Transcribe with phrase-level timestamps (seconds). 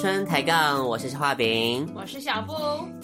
[0.00, 2.54] 春抬杠，我是画饼，我是小布。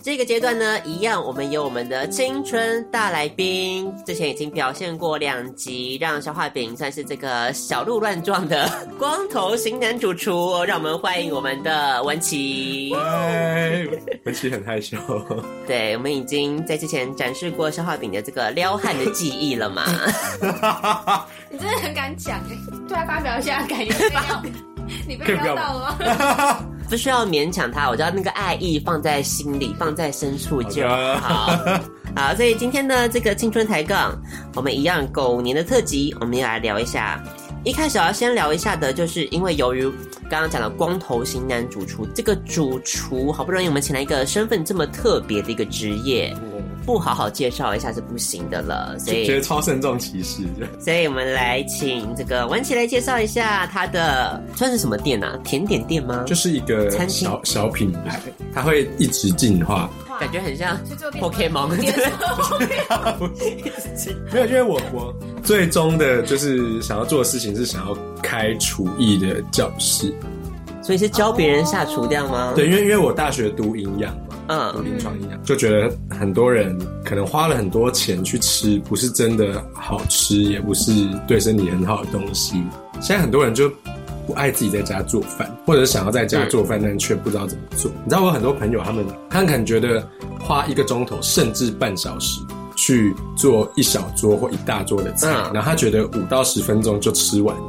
[0.03, 8.67] 这个阶段呢，一样，我们有我们的青春大来宾，之前已经表现过两集，让小画饼算是这个小鹿乱撞的
[8.99, 10.65] 光头型男主厨。
[10.65, 12.95] 让我们欢迎我们的文琪。
[12.95, 13.87] 嗨，
[14.25, 14.97] 文琪很害羞。
[15.67, 19.85] 对，我们已经在之前展示过小画饼的这个撩汉的技艺了嘛？
[21.51, 22.57] 你真的很敢讲哎！
[22.89, 23.95] 对，发表一下感言。
[25.07, 26.66] 你被撩到了吗？
[26.89, 31.59] 不需要勉强他，我知道那个爱意放在心里，放在深处就好。
[32.15, 34.17] 好，所以今天的这个青春抬杠，
[34.55, 37.23] 我们一样狗年的特辑，我们要来聊一下。
[37.65, 39.83] 一开始要先聊一下的，就是因为由于
[40.31, 46.33] 刚刚讲的光头型男主厨，这个主厨好不容易我们请来一个身份这么特别的一个职业。
[46.87, 50.45] 不好好介绍一下是不行的了，所以觉得超慎重其事。
[50.79, 55.37] 所以我们来请这个文琪来介绍一下他的算是什么店啊？
[55.43, 56.23] 甜点店吗？
[56.25, 58.21] 就是一个小小，小品牌，
[58.55, 60.79] 它会一直进化，感觉很像
[61.21, 61.71] Pokemon。
[64.33, 70.15] 没有，因为我我最终的就是想要做的事情是想要开厨艺的教室，
[70.83, 72.53] 所以是教别人下厨这样吗？
[72.55, 74.17] 对，因为因为我大学读营养。
[74.49, 80.93] 嗯，临床营养就觉得很多人可能花了很多钱去吃，不是真的好吃，也不是
[81.27, 82.63] 对身体很好的东西。
[83.01, 83.71] 现在很多人就
[84.27, 87.91] 不爱自己在家做饭，或者想要在家做饭，但却不知道怎么做。
[88.05, 90.07] 你知道我很多朋友，他们他们可能觉得
[90.41, 92.41] 花一个钟头甚至半小时
[92.77, 97.63] 去做一小桌或一大桌的菜，然后他觉得五到十分钟就吃完了，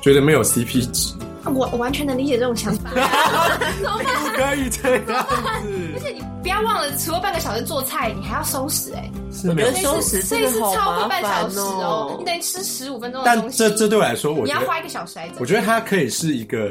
[0.00, 1.14] 觉得没有 CP 值。
[1.44, 2.90] 我我完全能理解这种想法，
[3.80, 5.12] 不可以这样子。
[5.12, 13.58] 而且你不要忘了，除了半个小时做菜，你还要收拾哎、欸，我觉得收拾这一次超过半小时哦，你等于吃十五分钟的东西。
[13.58, 15.30] 但这这对我来说，我你要花一个小时来。
[15.38, 16.70] 我觉得它可以是一个，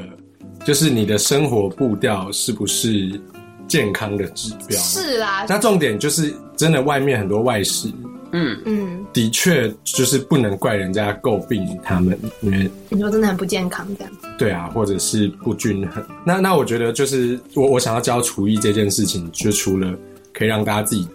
[0.66, 3.20] 就是你的生活步调是不是
[3.68, 4.80] 健康的指标？
[4.80, 7.92] 是啦，那重点就是真的外面很多外食。
[8.32, 14.14] 嗯嗯，的确就是不能怪人家诟病他们，因为你说真的很不健康这样。
[14.38, 16.04] 对啊，或者是不均衡。
[16.26, 19.94] 那那我觉得就是我我想要教厨艺这件事情，就除了
[20.34, 21.08] 可以让大家自己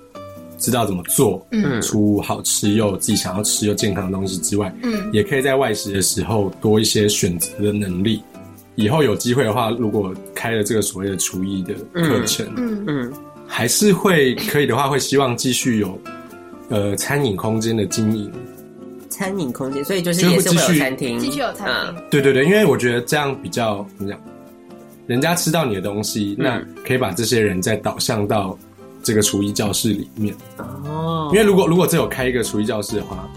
[0.58, 8.22] 知道怎么做，嗯，出好吃又自己想要吃又健康的东西之外，嗯，也可以在外食的时候多一些选择的能力。
[8.76, 13.12] 以后有机会的话，如果开了这个所谓的厨艺的课程，嗯嗯，
[13.46, 15.96] 还是会可以的话，会希望继续有。
[16.70, 18.32] 呃，餐饮空间的经营，
[19.08, 21.96] 餐饮空间，所以就是也是会有餐厅，继续有餐厅。
[21.96, 24.20] 嗯，对对对，因为我觉得这样比较怎么讲，
[25.06, 28.58] 人家吃到你的东西，嗯，那可以把这些人再导向到
[29.02, 30.34] 这个厨艺教室里面。
[30.56, 33.28] 哦，因为如果如果只有开一个厨艺教室的话，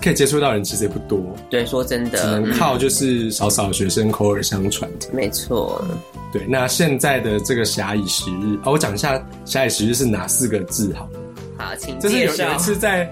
[0.00, 1.20] 可以接触到人其实也不多。
[1.50, 4.90] 对，说真的，只能靠就是少少学生口耳相传。
[5.12, 5.84] 没错。
[6.32, 11.08] 对，那现在的这个暇以时日，哦，我讲一下暇以时日是哪四个字好。
[11.62, 13.08] 好，请就是有有一次在，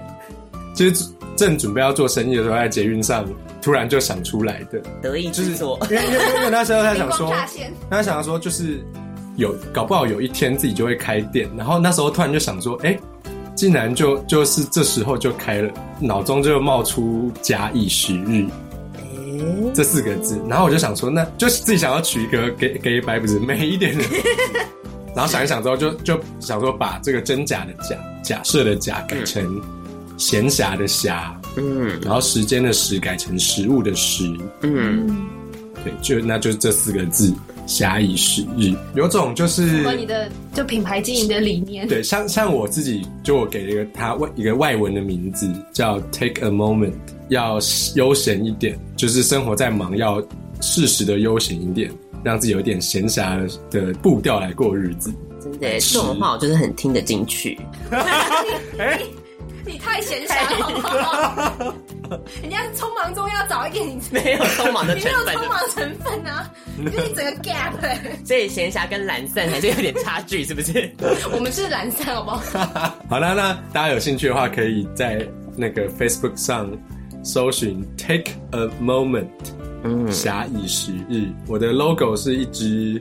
[0.75, 1.05] 就是
[1.35, 3.25] 正准备要做生意的时候，在捷运上
[3.61, 5.79] 突然就想出来的，得意之作。
[5.89, 7.33] 因为因为因为那时候他想说
[7.89, 8.83] 他想说就是
[9.37, 12.97] 有搞不好有一天自己就会开店，然后那时候突然就想说，哎，
[13.55, 18.45] 竟然就就是这时候就开了，脑中就冒出假以时日。
[19.73, 24.03] 这四个字，然后我就想说，那就是自己想要取一个给给白不是美一点的，
[25.15, 29.61] 然后想一想之后就，就就想说把这个真假的假假设的假改成
[30.17, 34.23] 闲暇的暇，嗯，然后时间的时改成食物的食，
[34.61, 35.27] 嗯，
[35.83, 37.33] 对，就那就是这四个字，
[37.67, 46.93] 暇以时日，有种就是和你的就品牌经营的理念，对，像像我自己就我给了一个它外一个外文的名字叫 Take a Moment。
[47.29, 47.57] 要
[47.95, 50.21] 悠闲一点，就是生活在忙，要
[50.59, 51.89] 适时的悠闲一点，
[52.25, 55.13] 让自己有点闲暇的步调来过日子。
[55.41, 57.59] 真的，这种话我就是很听得进去。
[59.65, 61.73] 你太闲暇了好不好？
[62.41, 67.99] 人家是匆忙中要找一点你没有匆忙的成分，你没有匆忙成分啊，就是整个 gap、欸。
[68.25, 70.91] 所以闲暇跟懒散还是有点差距，是不是？
[71.31, 72.39] 我们是懒散，好不好？
[73.07, 76.69] 好了，那大家有兴趣的话，可以在那个 Facebook 上。
[77.23, 79.27] 搜寻 Take a moment，
[79.83, 81.27] 嗯，暇以时日。
[81.47, 82.99] 我的 logo 是一只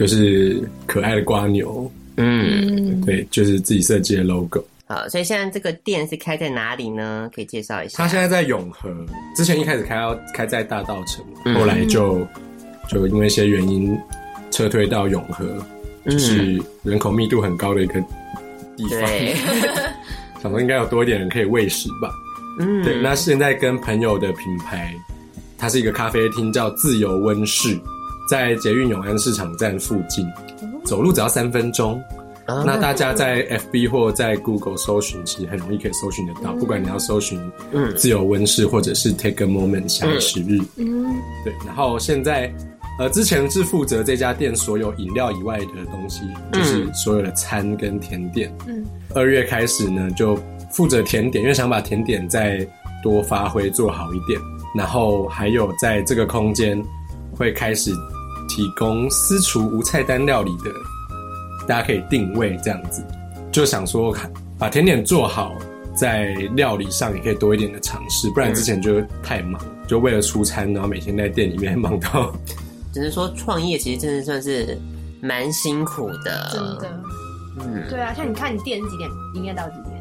[0.00, 4.64] 就是可爱的瓜牛，嗯，对，就是自己设计的 logo。
[4.86, 7.30] 好，所以现在这个店是开在哪里呢？
[7.34, 7.98] 可以介绍一下。
[7.98, 8.88] 它现在在永和，
[9.36, 12.26] 之前一开始开到开在大稻城，后来就
[12.88, 13.94] 就因为一些原因
[14.50, 15.44] 撤退到永和，
[16.06, 18.00] 就是人口密度很高的一个
[18.74, 18.88] 地方。
[18.88, 19.34] 对
[20.42, 22.10] 想说应该有多一点人可以喂食吧。
[22.58, 24.94] 嗯，对，那现在跟朋友的品牌，
[25.58, 27.78] 它是一个咖啡厅，叫自由温室，
[28.30, 30.24] 在捷运永安市场站附近，
[30.84, 32.00] 走路只要三分钟。
[32.46, 36.52] 啊、那大家在 FB 或在 Google 搜寻，其实很容易可以搜寻得到。
[36.52, 37.38] 嗯、不管你要搜寻
[37.96, 41.12] “自由温室”或者是 “Take a Moment” 暇以时日，嗯，
[41.44, 41.52] 对。
[41.66, 42.52] 然后现在，
[42.98, 46.22] 呃，之前是负责这家店所有饮料以外的东西，
[46.52, 48.52] 就是所有的餐跟甜点。
[48.66, 48.84] 嗯，
[49.14, 50.38] 二月开始呢，就。
[50.72, 52.64] 负责甜点，因为想把甜点再
[53.02, 54.40] 多发挥做好一点，
[54.72, 56.80] 然后还有在这个空间
[57.36, 57.90] 会开始
[58.50, 60.70] 提供私厨无菜单料理的，
[61.68, 63.00] 大家可以定位这样子，
[63.52, 64.12] 就想说
[64.58, 65.54] 把甜点做好，
[65.96, 72.34] 在料理上也可以多一点的尝试，不然之前就太忙，就为了出餐，然后每天在店里面忙到，
[72.92, 74.76] 只能说创业其实真的算是
[75.22, 77.02] 蛮辛苦的，真的，
[77.60, 80.00] 嗯，对啊，像你看你店是几点营业到几点？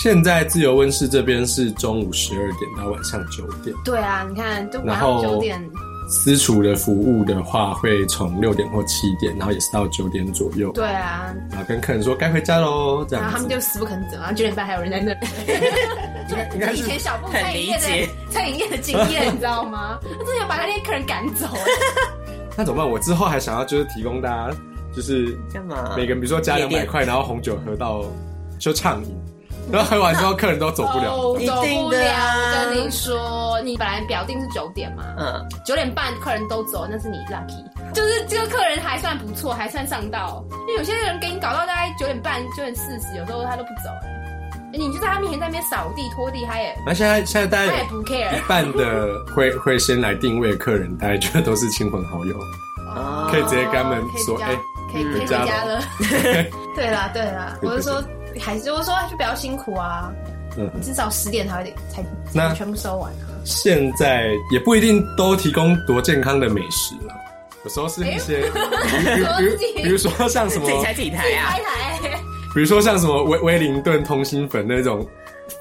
[0.00, 3.76] 现在自由温室这边是中午十二点到晚上九点。
[3.84, 5.60] 对啊，你看，就晚上九点。
[6.08, 10.70] 私厨的服务的话，会从六点或七点，然后也是到九点左右。
[10.72, 13.24] 对啊，然后跟客人说该回家喽，这样。
[13.24, 15.18] 然后他们就死不肯走，然后九点半还有人在那里。
[16.54, 19.98] 应该以前小布餐饮业的餐饮业的经验，你知道吗？
[20.02, 21.46] 他真的要把那些客人赶走。
[22.56, 22.90] 那怎么办？
[22.90, 24.56] 我之后还想要就是提供大家，
[24.94, 25.94] 就是干嘛？
[25.96, 28.04] 每个人比如说加两百块，然后红酒喝到
[28.58, 29.21] 就畅饮。
[29.72, 31.56] 然后喝完之后，客人都走不了，走不了。
[31.56, 37.64] 我跟你说，你本来表定是九点嘛，嗯，九点半客人都走，那是你 lucky。
[37.94, 40.44] 就是这个客人还算不错，还算上道。
[40.62, 43.88] 因为有些人给你搞到大概九点半、九点四十，有时候他都不走。
[44.74, 46.76] 哎，你就在他面前在那边扫地、拖地，他也……
[46.86, 48.36] 那现在现在大家他也不 care。
[48.36, 52.38] 一半的会 会先来定位的客人，大家觉得都是亲朋好友，
[53.30, 54.54] 可以直接跟他们说：“哎，
[54.92, 55.80] 可以回家了。
[56.76, 58.02] ”对啦，对啦，我是说。
[58.40, 60.12] 还是我说就比较辛苦啊，
[60.56, 63.28] 嗯，至少十点才得才才全部收完啊。
[63.44, 67.14] 现在也不一定都提供多健康的美食了，
[67.64, 71.32] 有时候是一些，比如 比如说像什么自己拆自己台。
[71.34, 71.54] 啊，
[72.54, 75.06] 比如说像什么威威灵顿通心粉那种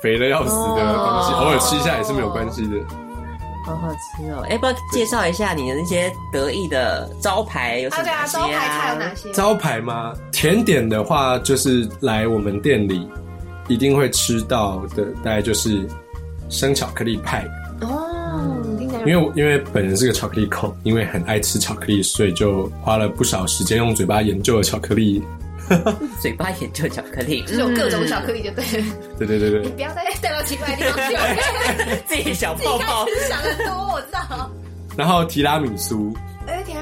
[0.01, 2.77] 肥的要死的东西，偶尔吃一下也是没有关系的。
[3.63, 4.45] 好好吃哦！
[4.49, 8.25] 哎，不要介绍一下你的那些得意的招牌有什么啊？
[8.25, 9.31] 招牌菜有哪些？
[9.31, 10.13] 招牌吗？
[10.31, 13.07] 甜点的话，就是来我们店里
[13.67, 15.87] 一定会吃到的，大概就是
[16.49, 17.45] 生巧克力派
[17.81, 18.07] 哦。
[19.05, 25.23] 因为因为本人是个巧克力控，因为很爱吃巧克力，所以就花了不少时间用嘴巴研究了巧克力。
[26.21, 28.63] 嘴巴研究巧克力， 就是有各种巧克力，就对。
[29.17, 31.97] 对对对对，你不要再带到奇怪的地方去了。
[32.07, 34.49] 自己小泡泡，想的多，我知道。
[35.01, 36.13] 然后提拉米苏。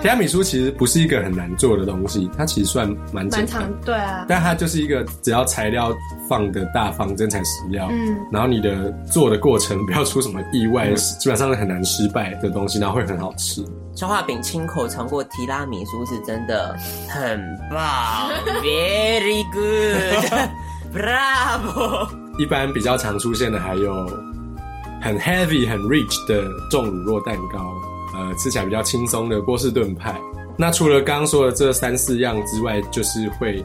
[0.02, 4.26] 提拉米苏其实不是一个很难做的东西，它其实算蛮简单，对啊。
[4.28, 5.96] 但它就是一个只要材料
[6.28, 13.64] 放的大方，真材实料，嗯，然后你的做的过程不要出什么意外，嗯、基本上是很难失败的东西，然后会很好吃。
[13.96, 16.76] 消化饼亲口尝过提拉米苏是真的
[17.08, 18.30] 很棒，
[18.64, 19.44] very
[20.94, 22.10] good，bravo。
[22.40, 23.94] 一般比较常出现的还有
[25.02, 27.74] 很 heavy、很 rich 的重乳酪蛋糕，
[28.20, 30.20] 呃，吃起来比较轻松的波士顿派。
[30.58, 33.64] 那除了刚刚说的这三四样之外，就是会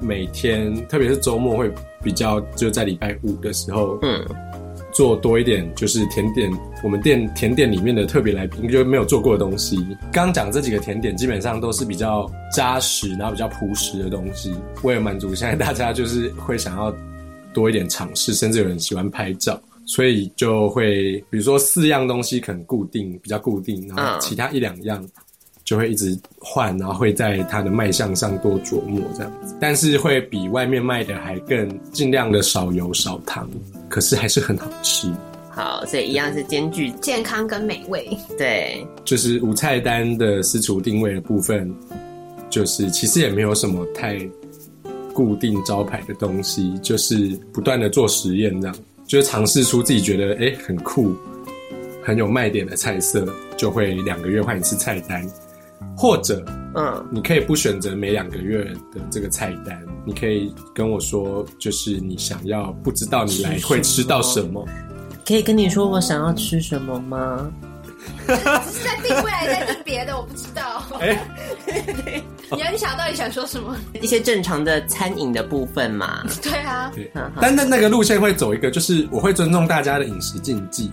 [0.00, 4.24] 每天，特别是周末会比较，就在礼拜五的时候，嗯。
[4.90, 6.50] 做多一点就是甜点，
[6.82, 9.86] 我们店甜点里面的特别来宾就没有做过的东西。
[10.10, 14.52] 刚讲这几个甜点基本上都是比较扎实，然后比较朴实的东西。
[14.82, 16.92] 为了满足现在大家就是会想要
[17.52, 25.04] 多一点尝试，甚至有人喜欢拍照，所以就会比如说四样东西可能固定，比较固定，然后其他一两样
[25.64, 29.56] 就会一直换，然后会在它的卖相上多琢磨这样子。
[29.60, 33.50] 但是会比外面卖的还更尽量的少油少糖。
[33.90, 35.10] 可是还是很好吃，
[35.48, 38.06] 好，所以一样是兼具健康跟美味。
[38.36, 41.74] 对，就是无菜单的私厨定位的部分，
[42.50, 44.20] 就是其实也没有什么太
[45.14, 48.76] 固定招牌的东西，就是不断的做实验，这样
[49.08, 51.16] 就是尝试出自己觉得哎、欸、很酷、
[52.04, 55.26] 很有卖点的菜色，就会两个月换一次菜单。
[55.96, 56.44] 或者，
[56.76, 64.64] 嗯，你可以不选择每两个月的这个菜单，你可以跟我说，就是你想要不知道你来会吃到什么，
[65.26, 67.50] 可以跟你说我想要吃什么吗？
[68.36, 70.84] 只是在定位还在定别的，我不知道。
[71.00, 71.18] 哎，
[72.52, 73.76] 你要你想到底想说什么？
[74.00, 76.22] 一些正常的餐饮的部分嘛。
[76.42, 80.90] 对啊，对，但那那个路线会走一个，就是我会尊重大家的饮食禁忌。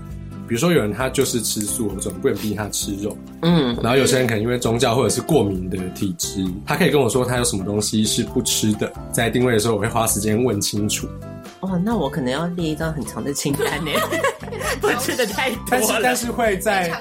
[0.48, 3.18] 比如说，有人他就是吃素，我总不能逼他吃肉。
[3.42, 8.92] 嗯，然后有些人可能因为宗教或者是过敏的体质，他可以跟我说他有什么东西是不吃的。
[9.12, 11.08] 在定位的时候，我会花时间问清楚。
[11.62, 13.90] 哦，那我可能要列一张很长的清单呢。
[14.82, 15.66] 不吃的太多了。
[15.70, 16.92] 但是但是会在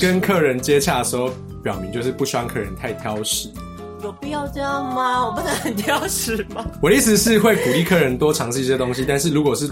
[0.00, 1.30] 跟客人接洽的时候，
[1.62, 3.48] 表明就是不希望客人太挑食。
[4.02, 5.26] 有必要这样吗？
[5.26, 6.64] 我不能很挑食吗？
[6.80, 9.70] 我的意思是会鼓励客人多尝试一些东西，但是如果是。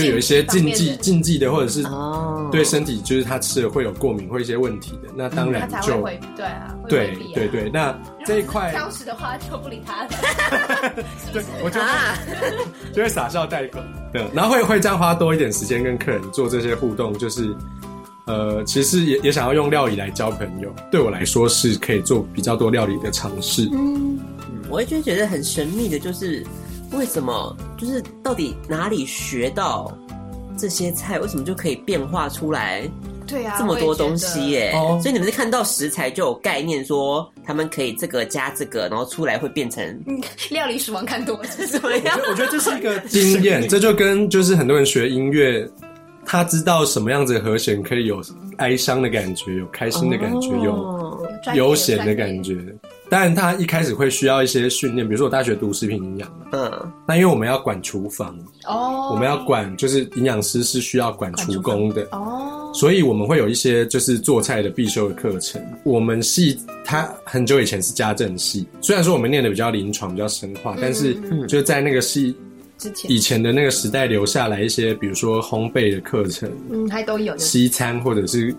[0.00, 1.84] 就有一些禁忌禁忌的，或者是
[2.50, 6.00] 对身体，就是他吃了会有过敏或一些问题的，那当然就
[6.36, 10.08] 对啊，对对对，那 这一块挑食的话就不理他了。
[11.32, 11.80] 对，我就
[12.94, 17.54] 就会傻笑带过，对，然后会会这样花多一点时间跟客人做这些互动，就是
[18.26, 23.68] 呃，其实也也想要用料理来交朋友，对我来说是可以做比较多料理的尝试。
[23.72, 24.18] 嗯，
[24.68, 26.44] 我一直觉得很神秘的，就是。
[26.92, 27.56] 为什么？
[27.78, 29.96] 就是到底哪里学到
[30.56, 31.18] 这些菜？
[31.18, 32.88] 为什么就可以变化出来？
[33.26, 34.72] 对啊，这么多东西耶！
[35.00, 40.04] 所以你们是看到食材就有概念，说他们可以这个加这个，然后出来会变成
[40.50, 42.18] 料理鼠王看多了是怎么样？
[42.28, 45.64] 我觉得这是一个 经验，这就跟就是很多人学音乐，
[46.26, 48.20] 他知道什么样子的和弦可以有
[48.56, 52.56] 哀伤的感觉，有开心的感觉，有悠闲的感觉。
[53.10, 65.60] 当然，他一开始会需要一些训练，比如说我大学读食品营养嘛，嗯，那因为我们要管厨房哦，我们要管，就是营养师是需要管厨工的哦，所以我们会有一些就是做菜的必修的课程。
[65.82, 71.12] 我们系他很久以前是家政系，虽然说我们念的比较临床、比较生化，但是
[71.48, 72.36] 就在那个系
[72.78, 73.10] 之前。
[73.10, 78.54] 以前的那个时代留下来一些，比如说烘焙的课程，嗯，还都有西餐或者是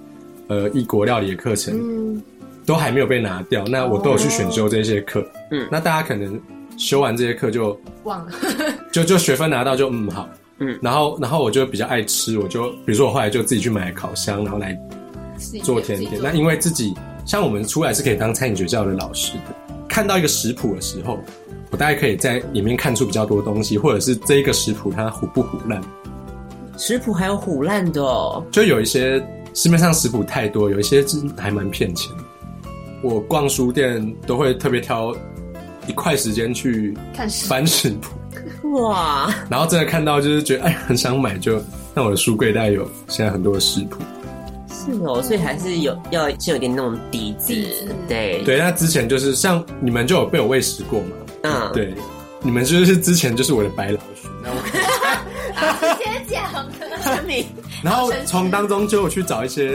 [0.48, 2.22] 呃异国料理的课程，嗯。
[2.72, 5.22] 都还没有被拿掉，那我都有去选修这些课。
[5.52, 6.40] 嗯，那大家可能
[6.78, 8.32] 修完这些课就忘了，
[8.94, 10.30] 就就学分拿到就嗯好。
[10.60, 14.80] 嗯，然后然后我就比较爱吃，我就比如说我后来就自己去买烤箱，然后来
[15.64, 16.14] 做甜点。
[16.24, 16.94] 那因为自己
[17.26, 21.20] 像我们出来是可以当餐饮学校的老师的，看到一个食谱的时候，
[21.72, 25.82] 我大概可以在里面看出比较多东西，或者是这一个食谱它糊不糊烂。
[26.78, 29.22] 食谱还有唬烂的哦，就有一些
[29.54, 32.24] 市面上食谱太多，有一些是还蛮骗钱的。
[33.02, 35.16] 我逛书店都会特别挑
[35.88, 37.90] 一块时间去看翻食
[38.62, 39.34] 谱， 哇！
[39.50, 41.62] 然后真的看到就是觉得哎，很想买，就
[41.94, 43.98] 那我的书柜带有现在很多的食谱。
[44.70, 47.54] 是哦，所以还是有要先有点那种底子，
[48.08, 48.58] 对对。
[48.58, 51.10] 那之前就是像你们就有被我喂食过嘛？
[51.44, 51.94] 嗯，对，
[52.42, 54.30] 你们就是之前就是我的白老鼠。
[54.44, 54.62] 那我
[55.98, 56.66] 直接讲，
[57.28, 57.46] 你
[57.84, 59.74] 然后从当中就有去找一些。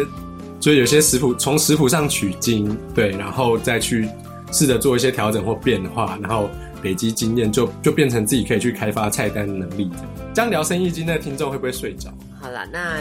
[0.67, 4.09] 所以有些食谱从食谱上取经，对，然后再去
[4.51, 6.51] 试着做一些调整或变化，然后
[6.83, 9.89] 累积经验，就就变成自己可以去开发菜单的能力。
[10.35, 12.13] 这样聊生意经的听众会不会睡着？
[12.41, 13.01] 好了，那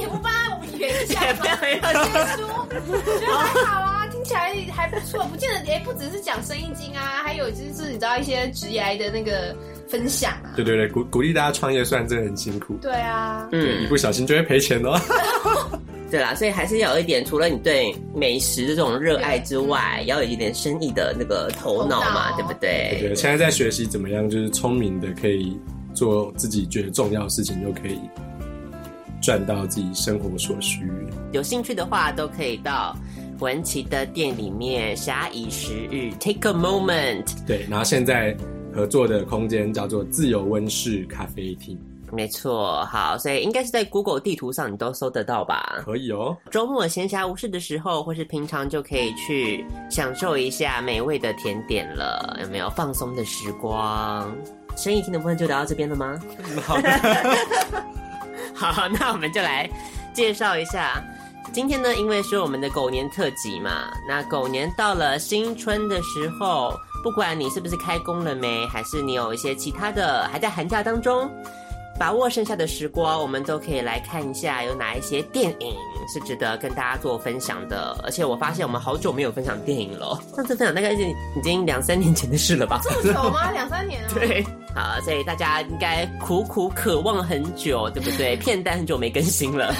[0.00, 1.44] 也不帮我们圆一下吗？
[2.34, 2.66] 书我
[3.20, 5.22] 觉得还好啊，听起来还不错。
[5.26, 9.54] 不见得也不只是讲生意经啊，还有就是你知道一些职业的那个
[9.86, 10.56] 分享啊。
[10.56, 12.78] 对对对，鼓鼓励大家创业，虽然真的很辛苦。
[12.80, 14.98] 对啊，嗯，一不小心就会赔钱哦。
[16.10, 22.98] 对啦，所以还是要有一点，除了你对美食的这种热爱之外，要有一点生意的那个头脑嘛，对不对？
[23.00, 25.58] 对，现在在学习怎么样，就是聪明的可以
[25.94, 27.98] 做自己觉得重要的事情，又可以
[29.20, 30.88] 赚到自己生活所需。
[31.32, 32.96] 有兴趣的话，都可以到
[33.40, 37.24] 文琪的店里面，暇以时日，take a moment。
[37.46, 38.36] 对，然后现在
[38.72, 41.76] 合作的空间叫做自由温室咖啡厅。
[42.12, 45.76] 没错，好，所以应该是在 Google 地图上你都搜得到吧？
[45.84, 46.36] 可以哦。
[46.50, 54.30] 周末闲暇无事的时候，或是平常就可以去享受一下美味的甜点了，有没有放松的时光？
[54.76, 56.20] 生意厅的部分就聊到这边了吗？
[56.64, 56.90] 好的，
[58.54, 59.68] 好，那我们就来
[60.12, 61.02] 介绍一下。
[61.52, 71.30] 今天呢，因为是我们的狗年特辑嘛，那狗年到了新春的时候，不管你是不是开工了没，还是你有一些其他的还在寒假当中。
[71.98, 75.74] 把握剩下的时光，我们都可以来看一下有哪一些电影
[76.12, 77.98] 是值得跟大家做分享的。
[78.04, 82.80] 而且我发现我们好久没有分享电影了， 上次分享大概是已经两三年前的事了吧？
[83.02, 83.50] 这么久吗？
[83.50, 84.08] 两三年啊？
[84.14, 88.36] 对，好，所以大家应该苦苦渴望很久，对不对？
[88.36, 89.74] 片单很久没更新了，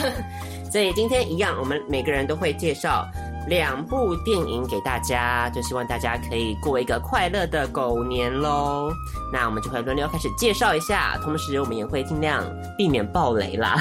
[0.73, 3.07] 所以今天一样，我们每个人都会介绍。
[3.47, 8.91] 两部电影给大家，就希望大家可以过一个快乐的狗年喽。
[9.33, 12.45] 那我们就会轮流开始介绍一下，同时我们也会尽量
[12.77, 13.77] 避免爆雷啦。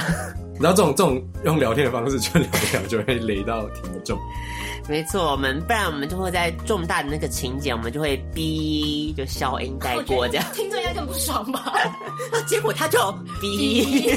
[0.52, 4.18] 你知道这种这种用聊天的方式就聊一聊，就会雷到听众。
[4.88, 10.46] 没错，我们不然我们就会在重大的那个情节，我们就会逼就消音带过这样。
[10.54, 11.74] 听众应该更不爽吧？
[12.46, 12.98] 结果他就
[13.40, 14.16] 逼，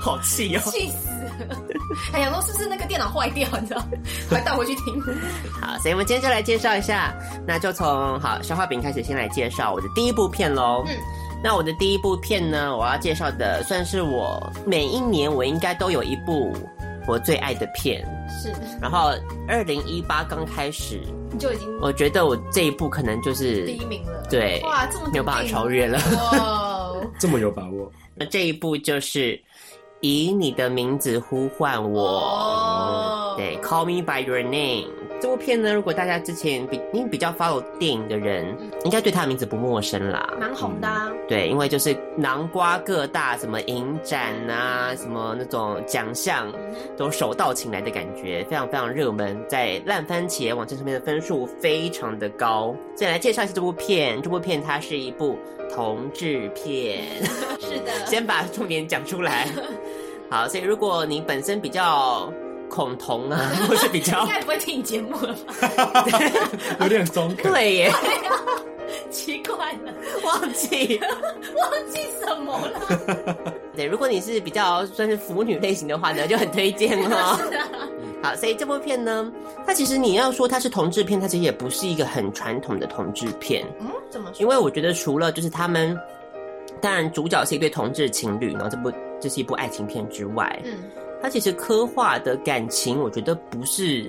[0.00, 1.08] 好气哦，气死！
[2.12, 3.48] 哎呀，都是不是那个电脑坏掉？
[3.60, 3.82] 你知道？
[4.28, 5.00] 快带回去听。
[5.60, 7.14] 好，所以我们今天就来介绍一下，
[7.46, 10.84] 那就从好消化饼开始，先来介绍我的第一部片喽。
[10.86, 10.96] 嗯，
[11.42, 16.52] 那我的第一部片呢，我要介绍的算是我每一年我应该都有一部
[17.06, 18.04] 我最爱的片。
[18.28, 18.52] 是。
[18.80, 19.12] 然后
[19.46, 21.00] 二零一八刚开始，
[21.30, 24.24] 你就已经我觉得我这一部可能就是第一名了。
[24.30, 25.98] 对，哇，这么没有办法超越了。
[26.16, 27.90] 哇，这么有把握。
[28.18, 29.40] 那这一部就是。
[30.00, 33.36] 以你的名字呼唤我，oh.
[33.36, 35.05] 对，Call me by your name。
[35.26, 40.32] 这部片呢，如果大家之前比因为比较 follow 电影的人，应该对他的名字不陌生啦。
[40.40, 41.18] 蛮红的、啊嗯。
[41.26, 46.46] 对，因为就是囊瓜各大什么影展啊，什么那种奖项
[46.96, 52.72] 都手到擒来的感觉，非常非常热门，在烂番茄网站上面的分数非常的高。
[52.94, 55.36] 再来介绍一下这部片，这部片它是一部
[55.74, 57.02] 同志片。
[57.58, 57.90] 是的。
[58.06, 59.48] 先把重点讲出来。
[60.30, 62.32] 好，所以如果你本身比较
[62.76, 65.34] 恐同啊， 或是比较应该不会听你节目了
[65.74, 66.04] 吧？
[66.80, 67.50] 有点中肯。
[67.50, 67.92] 对耶，
[69.10, 69.92] 奇怪了，
[70.24, 71.00] 忘记
[71.56, 73.52] 忘记什么了？
[73.74, 77.38] 对，如果你是比较算是腐女类型的话呢，就很推荐哦。
[77.48, 77.66] 是啊。
[78.22, 79.32] 好，所以这部片呢，
[79.66, 83.64] 它其实你要说它是同志片，它其实也不是一个很传统的同志片。
[83.80, 84.40] 嗯，怎么说？
[84.40, 85.98] 因为我觉得除了就是他们，
[86.80, 88.92] 当然主角是一对同志情侣，然后这部。
[89.18, 90.74] 这是一部爱情片之外，嗯，
[91.26, 94.08] 它其实刻画的感情，我觉得不是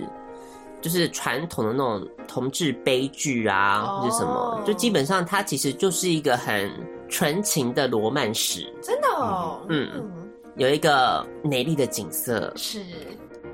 [0.81, 6.69] 就是传统的那种同志悲剧啊，哦、或者什么，就基本上它其实就是一个很
[7.09, 12.83] 纯情的罗曼史，真的哦，嗯，嗯有一个美丽的景色，是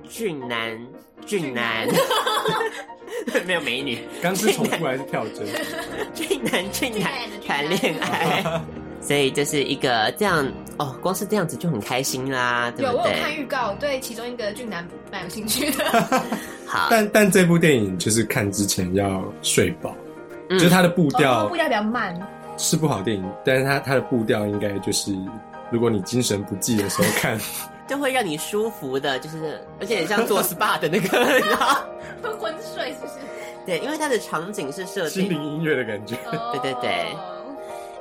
[0.10, 0.78] 俊男
[1.26, 1.88] 俊男，
[3.47, 5.47] 没有美女，刚是重复还是跳针？
[6.13, 7.10] 俊男俊男
[7.47, 8.43] 谈恋爱。
[9.06, 12.92] 所以就是一个这样哦，光是这样子就很开心啦，对不对？
[12.94, 15.84] 有，我有看预告，对其中一个俊男蛮有兴趣的。
[16.66, 19.94] 好，但但这部电影就是看之前要睡饱，
[20.50, 22.18] 嗯、就是它的步调、哦、步调比较慢，
[22.58, 25.13] 是部好电影，但是它它的步调应该就是，
[25.70, 27.38] 如果你精神不济的时候看，
[27.86, 31.86] 就会让你舒服的，就是而且很像做 SPA 的那个，你知道
[32.22, 33.13] 会昏睡是不是？
[33.66, 36.16] 对，因为它的场景是设定心灵音乐的感觉，
[36.54, 37.06] 对对对。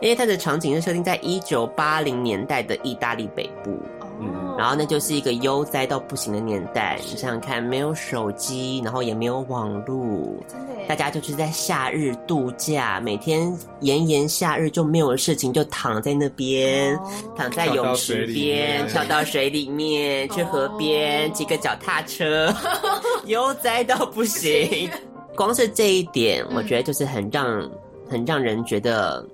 [0.02, 3.80] 因为它的场景是设定在一九八零年代的意大利北部，
[4.20, 6.98] 嗯，然后那就是一个悠哉到不行的年代。
[7.08, 22.52] 你想想看，没有手机，然后也没有网络，真的，大家就是在夏日度假，每天炎炎夏日就没有事情，就躺在那边，哦、躺在泳池边，跳到水里面，去河边骑个脚踏车，
[23.26, 24.90] 悠哉到不行。
[25.36, 27.70] 光是这一点，我觉得就是很让、嗯、
[28.10, 29.24] 很让人觉得。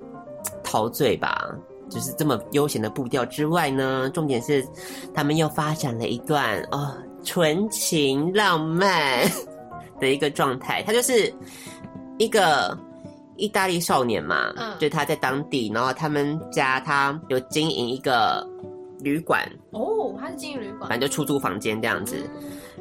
[0.71, 1.49] 陶醉吧，
[1.89, 4.63] 就是这么悠闲的步调之外呢，重点是
[5.15, 9.27] 他们又发展了一段哦纯情浪漫
[9.99, 10.83] 的一个状态。
[10.83, 11.35] 他就是
[12.19, 12.77] 一个
[13.37, 18.47] 意大利少年嘛，嗯，就他在当地，然后他们家他有经营一个
[19.01, 22.17] 旅馆哦，他是经营旅馆，反正就出租房间这样子。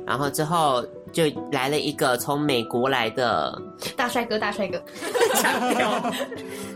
[0.06, 3.60] 然后之后就来了一个从美国来的
[3.96, 4.82] 大帅哥，大帅哥，
[5.36, 6.14] 强调，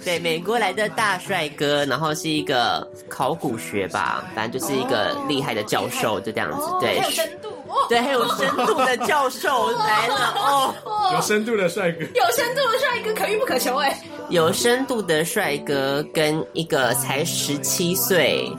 [0.03, 7.49] 对，美国来的大帅哥，然后是一个考古学吧，反正就是一个厉害的教授，就这样子，对，很有深度，
[7.89, 10.73] 对，很有深度的教授 来了哦，
[11.13, 18.51] 有深度的帅哥，有深度的帅哥，可遇不可求哎，有深度的帅哥跟一个才十七岁。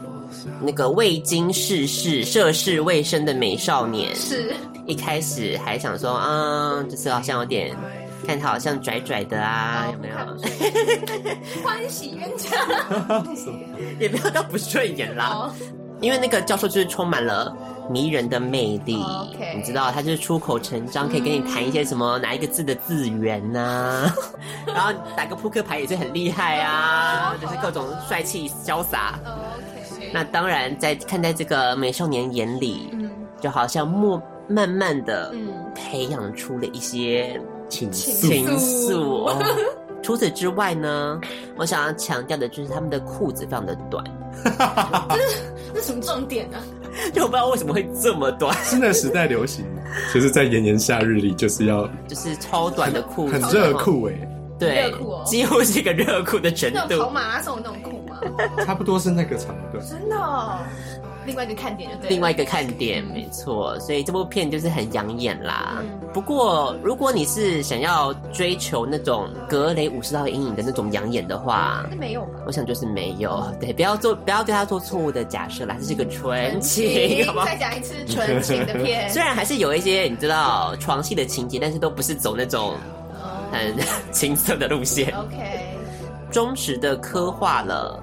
[0.65, 4.55] 那个未经世事、涉世未深的美少年，是
[4.93, 7.75] 一开始还想说，嗯，就是好像有点
[8.27, 10.15] 看他好像拽拽的啊，有没有？
[11.65, 12.51] 欢喜冤家，
[13.99, 15.51] 也不要到不顺眼啦。
[16.03, 17.57] 因为那个教授就是充满了
[17.89, 19.03] 迷人的魅力.
[19.57, 24.15] 你知道，他就是出口成章，可以跟你谈一些什么哪一个字的字源呐、啊，
[24.67, 29.19] 然后打个扑克牌也是很厉害啊，就是各种帅气潇洒。
[30.13, 34.21] 那当然，在看在这个美少年眼里，嗯，就好像默
[34.53, 35.35] 慢慢的
[35.75, 38.99] 培养出了一些情情愫。
[39.27, 39.43] 哦、
[40.03, 41.21] 除此之外呢，
[41.57, 44.05] 我想要强调的就是他们的裤子非常的短。
[45.11, 45.43] 这是
[45.75, 46.63] 这什么重点呢、啊？
[47.15, 48.55] 就我不知道为什么会这么短。
[48.63, 49.65] 现在时代流行，
[50.13, 56.79] 就是在炎炎夏日里，就是要就是超短的裤子，很热裤哎，对，热裤哦，几乎是一个热裤的程度。
[56.89, 57.99] 那种跑马拉松的那种裤。
[58.65, 60.59] 差不多是那个长度，真的、哦。
[61.25, 63.79] 另外一个看点就对，另外一个看点，没错。
[63.81, 65.79] 所以这部片就是很养眼啦。
[65.81, 72.41] 嗯、不过，如果你是想要追求那种格雷五十道阴影的那种养眼的话，那没有吧？
[72.47, 73.43] 我想就是没有。
[73.61, 75.77] 对，不要做，不要对他做错误的假设啦。
[75.81, 77.25] 这是个纯情？
[77.45, 79.09] 再讲一次，纯情的片。
[79.11, 82.75] 虽然还是有一些你知道床戏的情节，但是都不是走那种
[83.51, 83.75] 很
[84.13, 85.15] 青涩的路线。
[85.17, 85.37] OK，
[86.31, 88.03] 忠实的刻画了。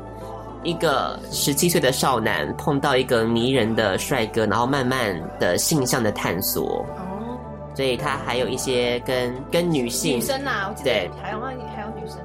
[0.64, 6.86] 一个十七岁的少男碰到一个迷人的帅哥，然后慢慢的性向的探索。
[6.98, 7.38] 哦，
[7.76, 12.18] 所以他还有一些跟跟女性女生啊，对，还有还有女生，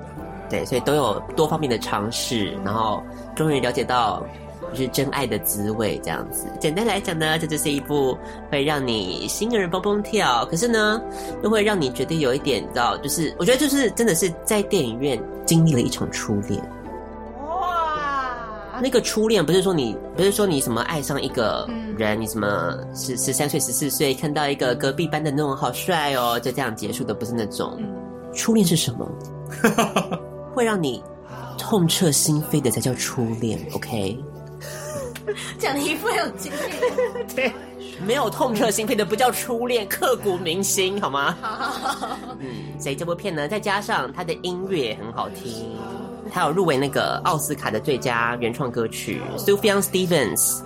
[0.51, 3.03] 对，所以都有多方面的尝试，然后
[3.37, 4.20] 终于了解到
[4.73, 6.47] 就是真爱的滋味这样子。
[6.59, 8.18] 简单来讲呢，这就是一部
[8.51, 11.01] 会让你心儿蹦蹦跳，可是呢
[11.44, 16.61] 又会让你觉得有一点，知道，就是我觉得就是真的是在电影院经历了一场初恋。
[18.83, 27.77] 那个初恋不是说你不是说你什么爱上一个人，嗯、你什么十十三岁十四岁看到一个隔壁班的那种好帅哦，就这样结束的，不是那种。
[27.79, 27.87] 嗯、
[28.33, 29.09] 初恋是什么？
[30.55, 31.03] 会让你
[31.59, 34.19] 痛彻心扉的才叫初恋，OK？
[35.59, 37.27] 讲的一副很有经验。
[37.35, 37.53] 对，
[38.07, 41.37] 没有痛彻心扉的不叫初恋，刻骨铭心，好吗？
[41.41, 42.19] 好好好。
[42.41, 45.77] 嗯，所以这部片呢，再加上它的音乐很好听。
[46.35, 50.62] 还有入围那个奥斯卡的最佳原创歌曲，Sufjan Stevens，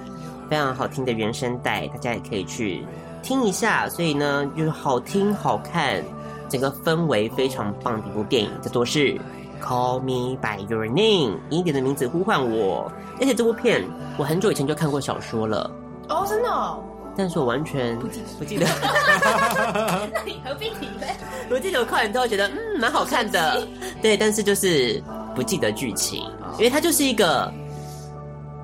[0.48, 2.86] 非常好听的原声带，大家也可以去
[3.22, 3.86] 听一下。
[3.86, 6.02] 所以呢，就是好听、好看，
[6.48, 9.12] 整个氛围非常棒的一部电影，叫做是
[9.62, 12.90] 《Call Me By Your Name》，以你的名字呼唤我。
[13.20, 15.70] 而且这部片我很久以前就看过小说了，
[16.08, 16.82] 哦，真的哦，
[17.14, 18.64] 但是我完全不记不记得。
[20.14, 21.06] 那你何必提呢？
[21.52, 23.62] 我记得我看完之后觉得，嗯，蛮好看的，
[24.00, 25.02] 对，但是就是。
[25.38, 26.20] 不记得剧情，
[26.58, 27.52] 因为它就是一个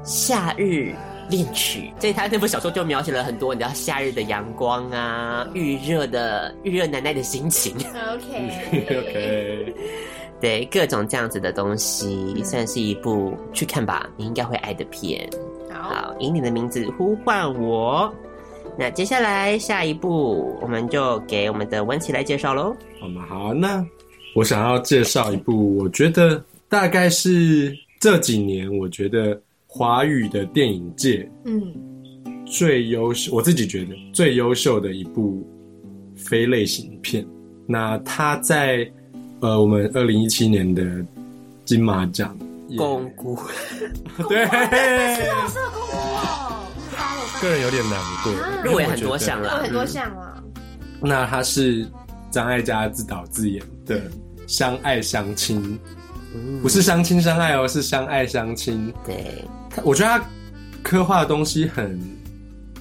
[0.03, 0.93] 夏日
[1.31, 7.77] 恋曲，所以他那部小说就描写了很多你知道夏日的阳光啊，预热的预热奶奶的心情。
[8.13, 9.75] OK OK，
[10.41, 15.31] 对，各种这样子的东西，算是一部去看吧，你应该会爱的片。
[15.71, 18.13] 好，以你的名字呼唤我。
[18.77, 22.75] 那接下来下一步，我们就给我们的文琪来介绍喽。
[23.01, 23.25] 好吗？
[23.29, 23.87] 好，那
[24.35, 26.43] 我想要介绍一部，我觉得。
[26.75, 31.73] 大概是这几年，我觉得华语的电影界，嗯，
[32.45, 35.49] 最优秀，我自己觉得最优秀的一部
[36.17, 37.25] 非类型片。
[37.65, 38.91] 那他在
[39.39, 40.85] 呃，我们二零一七年的
[41.65, 42.37] 金马奖，
[42.71, 43.37] 摃龟，
[44.29, 44.51] 对，是
[45.29, 46.67] 老师的摃龟哦，
[47.41, 48.33] 个人有点难过，
[48.65, 50.43] 入围很多项了，很多项啊。
[51.01, 51.87] 那他是
[52.33, 54.01] 张艾嘉自导自演的
[54.49, 55.63] 《相爱相亲》。
[56.62, 58.92] 不是相亲相爱哦，是相爱相亲。
[59.07, 59.44] 对，
[59.85, 60.25] 我觉得他
[60.83, 62.01] 刻画的东西很、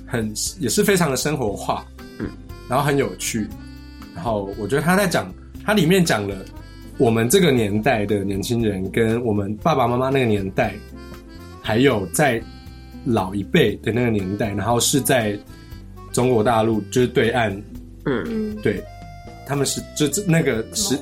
[0.06, 1.86] 很也是非常的生活化，
[2.20, 2.28] 嗯，
[2.68, 3.48] 然后很有趣。
[4.16, 5.32] 然后我觉得他在讲，
[5.66, 6.36] 他里面讲了
[6.98, 10.74] 我们这个年代的年轻人跟我们爸爸妈妈那个年代，
[11.62, 12.42] 还有在
[13.06, 15.38] 老一辈的那个年代，然后是在
[16.12, 17.62] 中国大陆就是对岸，
[18.06, 18.84] 嗯，对，
[19.46, 20.98] 他们是就这那个是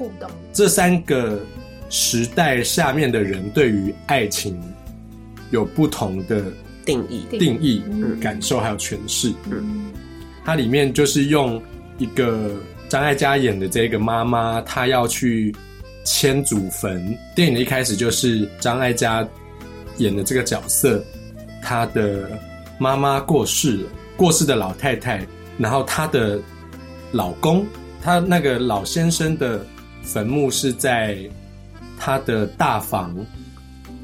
[0.51, 1.39] 这三个。
[1.91, 4.57] 时代下面的人对于爱情
[5.51, 6.45] 有不同的
[6.85, 7.83] 定义、定义、
[8.21, 9.31] 感受还有诠释。
[9.51, 9.91] 嗯，
[10.45, 11.61] 它里面就是用
[11.97, 12.55] 一个
[12.87, 15.53] 张艾嘉演的这个妈妈，她要去
[16.05, 17.13] 迁祖坟。
[17.35, 19.27] 电影的一开始就是张艾嘉
[19.97, 21.03] 演的这个角色，
[21.61, 22.39] 她的
[22.79, 25.27] 妈妈过世了，过世的老太太，
[25.57, 26.39] 然后她的
[27.11, 27.65] 老公，
[28.01, 29.65] 她那个老先生的
[30.01, 31.17] 坟墓是在
[32.03, 33.15] 她的大房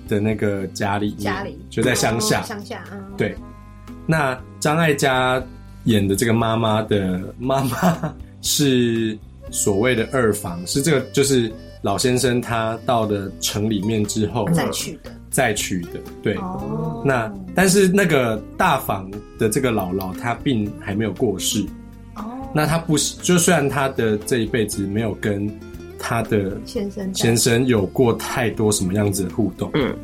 [0.07, 3.35] 的那个家里，家里就在乡下，乡下，嗯，对。
[4.05, 5.43] 那张艾嘉
[5.85, 9.17] 演的这个妈妈的妈妈 是
[9.49, 16.35] 所谓的二房，是这个就是老先生他到了城里面之后再娶的，再娶的，对。
[16.35, 17.01] 哦。
[17.03, 21.65] 那但是那个大房的这个姥姥她并还没有过世。
[22.15, 22.23] 哦。
[22.53, 25.49] 那她不是，就虽然她的这一辈子没有跟
[25.99, 29.95] 她的先生先生有过太多什么样子的互动，嗯，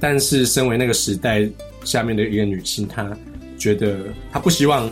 [0.00, 1.48] 但是身为那个时代
[1.84, 3.16] 下面的一个女性，她。
[3.56, 3.98] 觉得
[4.32, 4.90] 她不希望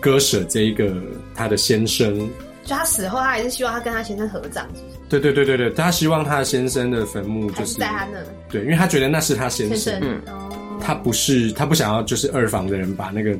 [0.00, 0.92] 割舍这一个
[1.34, 2.18] 她的先生，
[2.64, 4.94] 就她死后，她还是希望她跟她先生合葬，是不是？
[5.08, 8.18] 对对对对对，她希望她的先生的坟墓就是，在她那，
[8.50, 10.20] 对，因为她觉得那是她先生，先生嗯，
[10.80, 13.34] 他不是她不想要就是二房的人把那个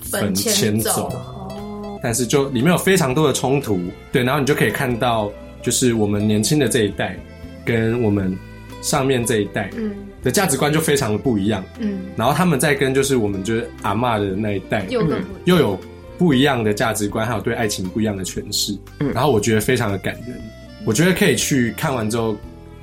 [0.00, 3.78] 坟迁走，哦，但是就里面有非常多的冲突，
[4.12, 5.30] 对，然后你就可以看到，
[5.62, 7.18] 就是我们年轻的这一代
[7.64, 8.36] 跟我们
[8.82, 9.94] 上面这一代，嗯。
[10.20, 15.00] 的价值观就非常的不一样，嗯，然后他们在跟就是我们就是阿嬷的那一代，又
[15.44, 15.78] 又有
[16.18, 20.36] 不一样的价值观，还有对爱情不一样的诠释，嗯，然后我觉得非常的感人，
[20.84, 22.36] 我觉得可以去看完之后，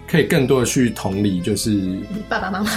[0.08, 2.72] 可以更多的去同理，就是爸爸妈妈，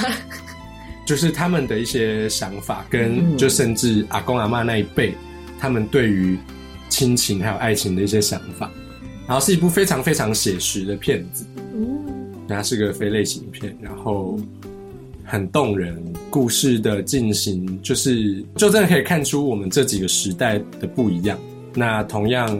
[1.06, 5.14] 就是他们的一些想法，跟就甚至阿公阿嬷那一辈，
[5.60, 6.36] 他们对于
[6.88, 8.68] 亲情还有爱情的一些想法，
[9.28, 11.96] 然后是一部非常非常写实的片子，嗯。
[12.48, 14.40] 它是个非类型片，然后
[15.22, 21.38] 很动人，故事的进行就是就真的可以看出我们这几个时代的不一样。
[21.74, 22.58] 那同样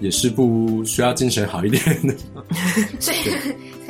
[0.00, 2.12] 也是部需要精神好一点的，
[2.98, 3.18] 所以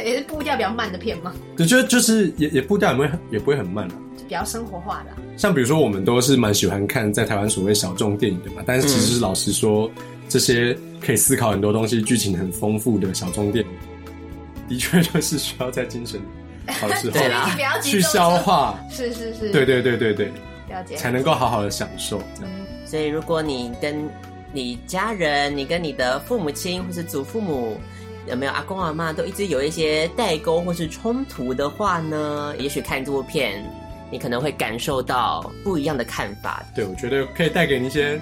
[0.04, 1.32] 也是步调比较慢的片吗？
[1.56, 3.94] 对，就就是也也步调也不会也不会很慢啊，
[4.28, 5.10] 比较生活化的。
[5.38, 9.90] 像比如说我们都是蛮喜欢看在台湾所谓小众电影的嘛，但是其实老实说，
[10.28, 13.70] 这些可以思考很多东西、剧情很丰富的小众电影。
[14.68, 16.20] 的确就是需要在精神
[16.66, 17.18] 好的时候
[17.80, 20.26] 去消化，是是是，对对对对对，
[20.68, 22.20] 了解，才能够好好的享受。
[22.84, 24.06] 所以，如果你跟
[24.52, 27.80] 你家人，你跟你的父母亲或是祖父母，
[28.26, 32.54] 有没有阿公阿妈都一直有一些代沟或是冲突的话呢？
[32.58, 33.64] 也许看这部片，
[34.10, 36.62] 你可能会感受到不一样的看法。
[36.74, 38.20] 对，我觉得可以带给你一些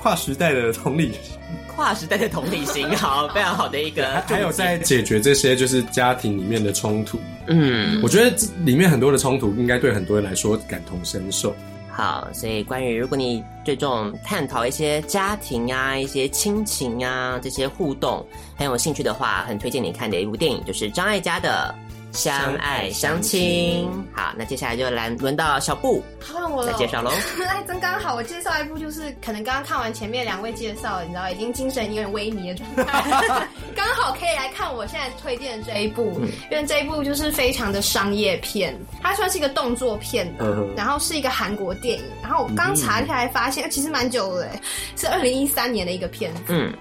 [0.00, 1.38] 跨时代的同理心。
[1.74, 4.20] 跨时代的同理心，好，非常好的一个。
[4.26, 11.54] 还有在解决这些就是家庭里面的冲突，嗯，我觉得里面很多的冲突应该对很多人来说感同身受。
[11.88, 21.74] 好，所以关于如果你对这种探讨一些家庭啊、一些亲情啊这些互动很有兴趣的话，很推荐你看的一部电影就是张艾嘉的。
[22.12, 26.64] 相爱相亲，好，那接下来就来轮到小布，换我。
[26.64, 27.10] 了，来介绍喽。
[27.38, 44.48] 来， 真刚好，我介绍一部，就是可能刚刚看完前面两位介绍，你知道，已经精神有点萎靡的状态， 刚好可以来看我现在推荐的这一部，嗯、因为这一部就是非常的商业片，它算是一个动作片的，嗯、然后是一个韩国电影，然后我刚查下来发现，其实蛮久了，
[44.96, 46.72] 是二零一三年的一个片子，嗯。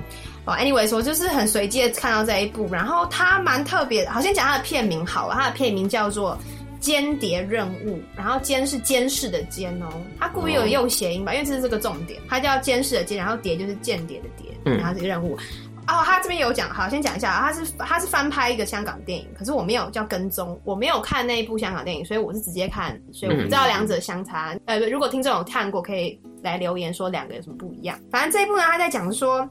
[0.47, 6.38] 哦，anyways，我就是很随机的看到这一部，然后它蛮特别的，好，先讲它的片名好了，它的片名叫做
[6.79, 15.38] 《间谍任务》，然后监是监视的监哦，它故意有用谐音吧，因为这是这个重点，它叫监视的监，然后谍就是间谍的谍，然后这个任务。
[15.89, 24.57] 哦，他这边有讲，好，先讲一下，他是他是翻拍一个香港电影，可是我没有叫跟踪，我没有看那一部香港电影，所以我是直接看，所以我不知道两者相差。
[24.65, 27.99] 呃，如果听众有看过，可以来留言说两个有什么不一样。
[28.10, 29.45] 反正这一部呢，他在讲说。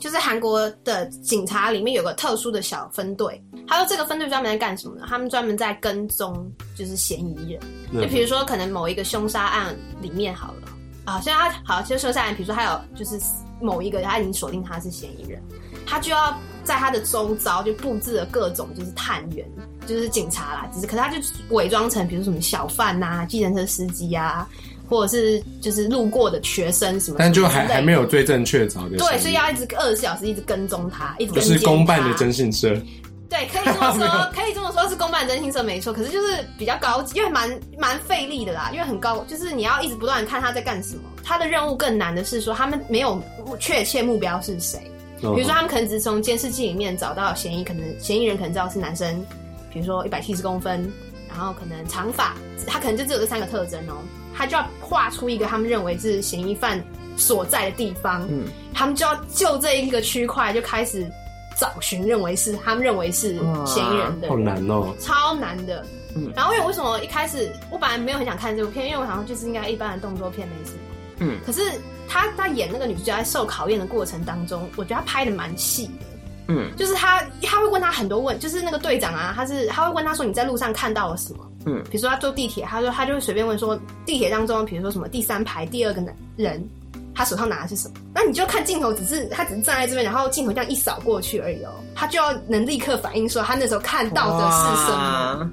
[0.00, 5.04] 就是韩国的警察里面有个特殊的小分队，他说这个分队专门在干什么呢？
[5.06, 7.60] 他们专门在跟踪，就是嫌疑人。
[7.92, 10.68] 就比如说，可能某一个凶杀案里面好了
[11.04, 13.20] 啊，现在他好，就凶杀案，比如说他有就是
[13.60, 15.40] 某一个他已经锁定他是嫌疑人，
[15.86, 16.34] 他就要
[16.64, 19.46] 在他的周遭就布置了各种就是探员，
[19.86, 21.18] 就是警察啦，只是可是他就
[21.50, 24.48] 伪装成比如说什么小贩呐、啊、计程车司机啊。
[24.90, 28.98] 或者是就是路过的学生什么，但就还还没有最正确凿的。
[28.98, 32.76] 对，所以要一直二十四小时一直跟踪他，一直是公办的征信社。
[33.28, 35.92] 对，可以这么说， 可以这么说，是公办征信社没错。
[35.92, 37.48] 可是就是比较高级，因为蛮
[37.78, 41.02] 蛮费力的啦，因为很高，就是你要一直不断看他在干什么。
[41.22, 43.22] 他的任务更难的是说，他们没有
[43.60, 44.80] 确切目标是谁。
[45.20, 49.24] 比如说，他们可能只是从监视器里面找到嫌疑，可能嫌疑人可能知道是男生，
[49.72, 50.90] 比如说一百七十公分，
[51.28, 52.34] 然后可能长发，
[52.66, 53.94] 他可能就只有这三个特征哦。
[54.40, 56.82] 他就要画出一个他们认为是嫌疑犯
[57.14, 61.06] 所在的地方，嗯，他们就要就这一个区块就开始
[61.58, 63.34] 找寻，认为是他们认为是
[63.66, 64.28] 嫌疑人的。
[64.28, 65.84] 人，好难哦，超难的。
[66.16, 70.78] 嗯，然后因为为什么一开始我本来没有很想看这部片，因为我好像就是应该一般的动作片没什么，
[71.18, 71.60] 嗯，可是
[72.08, 76.06] 他他演那个女主角在受考验的过程当中，我觉得他拍的蛮细的，
[76.50, 86.68] 嗯，就是他他会问他很多问，就是那个队长啊，他是他会问他说，你在路上看到了什么，嗯，比如说他坐地铁，他说他就会随便问说地铁当中，比如说什么第三排第二个男人，
[87.14, 95.50] 他手上拿的是什么，那你就看镜头只是他只是站在这边，然后镜头这样一扫过去而已哦，他就要能立刻反应说他那时候看到的是什么。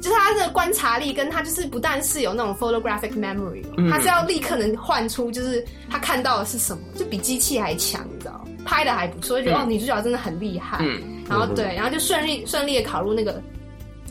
[0.00, 8.46] 就是他的观察力，跟他就是不但是有那种 photographic memory，嗯，他是要立刻能换出，就是他看到的是什么，就比机器还强，你知道？
[8.68, 10.76] 拍的还不错，就觉得、嗯、哦，女主角真的很厉害。
[10.82, 13.40] 嗯，然后对，然后就顺利顺利的考入那个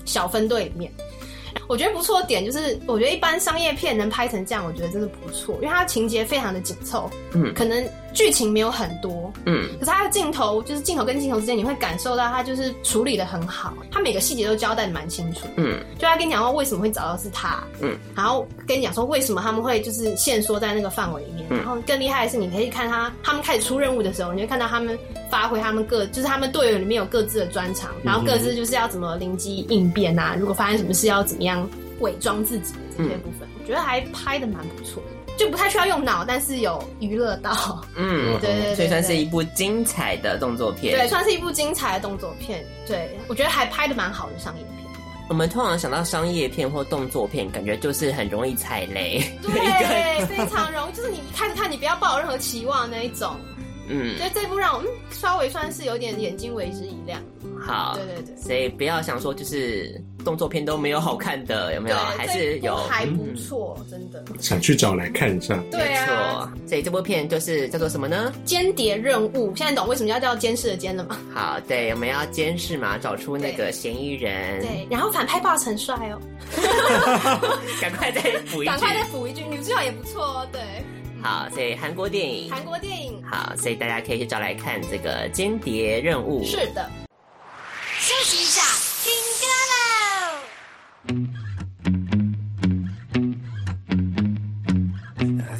[0.03, 0.91] 小分队里面。
[1.67, 24.97] 我觉得不错的点就是，我觉得一般商业片能拍成这样，我觉得真的不错，因为它情节非常的紧凑，嗯，可能剧情没有很多，嗯，可是它的镜头就是镜头跟镜头之间，你会感受到它就是处理的很好，它每个细节都交代的蛮清楚，嗯，就他跟你讲说为什么会找到是他，嗯，然后跟你讲说为什么他们会就是限缩在那个范围里面，嗯，然后更厉害的是你可以看他他们开始出任务的时候，你会看到他们
[25.29, 31.67] 发挥他们各就是他们队友里面有各自的专长，然后各自就是要怎么灵机应变啊，如果发生什么事要怎么样。
[31.99, 37.81] 伪装自己这些部分，嗯、我觉得还拍的蛮不错的，就不太需要用脑，但是有娱乐到。
[37.95, 40.97] 嗯，对对，对，对，所以算是一部精彩的动作片。
[40.97, 42.65] 对，算是一部精彩的动作片。
[42.85, 44.73] 对，我觉得还拍的蛮好的商业片。
[45.29, 49.21] 我们通常想到商业片或动作片，感觉就是很容易踩雷。
[49.41, 53.35] 对， 非常容易，就是你一开始看，你不要抱有任何期望那一种。
[53.89, 57.21] 嗯，所以这部让我们稍微算是有点眼睛为之一亮。
[57.59, 61.97] 好，对对对，所以不要想说就是动作片都没有好看的，有没有？
[61.97, 64.23] 还是有，还不错，真的。
[64.39, 65.61] 想去找来看一下。
[65.71, 68.31] 对啊，所以这部片就是叫做什么呢？
[68.45, 69.53] 间谍任务。
[69.55, 71.17] 现在懂为什么要叫监视的监了吗？
[71.33, 74.61] 好，对，我们要监视嘛，找出那个嫌疑人。
[74.61, 76.19] 对，然后反派 boss 很帅哦。
[77.81, 80.47] 赶快再补一句，赶快再补一句，女主角也不错哦。
[80.51, 80.61] 对。
[81.21, 83.21] 好，所以韩国电影，韩国电影。
[83.25, 86.43] 好，所以大家可以去找来看这个《间谍任务》。
[86.45, 86.89] 是的。
[91.09, 91.13] I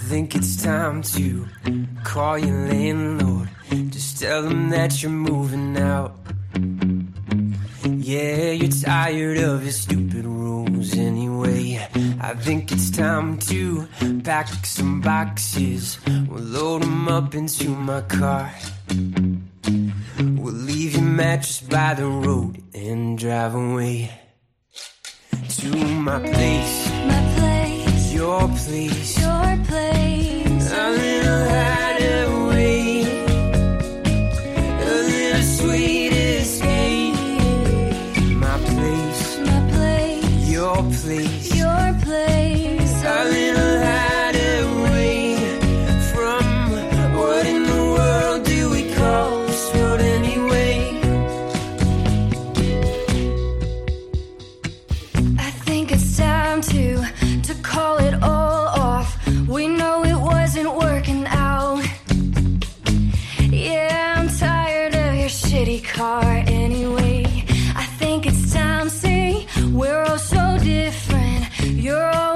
[0.09, 1.47] think it's time to
[2.03, 3.49] call your landlord.
[3.89, 6.17] Just tell him that you're moving out.
[7.83, 11.87] Yeah, you're tired of his stupid rules anyway.
[12.19, 13.87] I think it's time to
[14.23, 15.97] pack some boxes.
[16.27, 18.51] We'll load them up into my car.
[20.19, 24.11] We'll leave your mattress by the road and drive away
[25.59, 26.89] to my place.
[27.07, 28.13] My place.
[28.13, 29.19] Your place.
[29.19, 30.71] Your place.
[30.71, 32.26] A little hideaway.
[71.87, 72.26] You're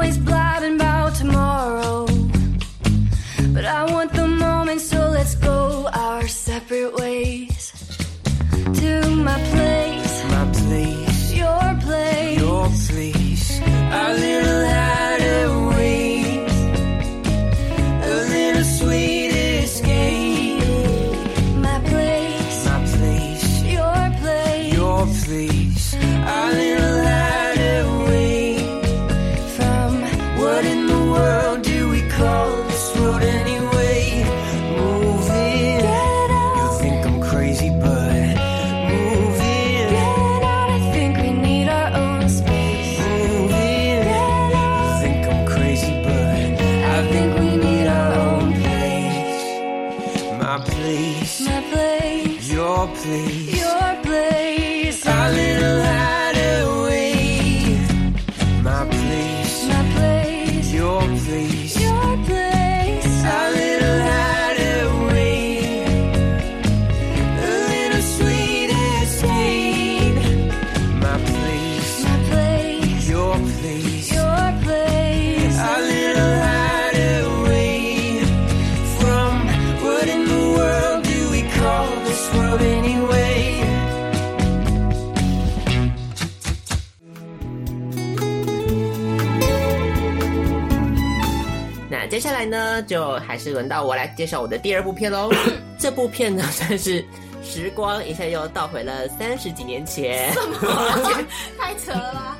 [92.22, 95.32] 下来呢，就还是轮到我来介绍我的第二部片喽。
[95.80, 97.04] 这部片呢，算是
[97.44, 100.32] 时光一下又倒回了三十几年前。
[100.34, 101.26] 什么？
[101.58, 102.38] 太扯了吧！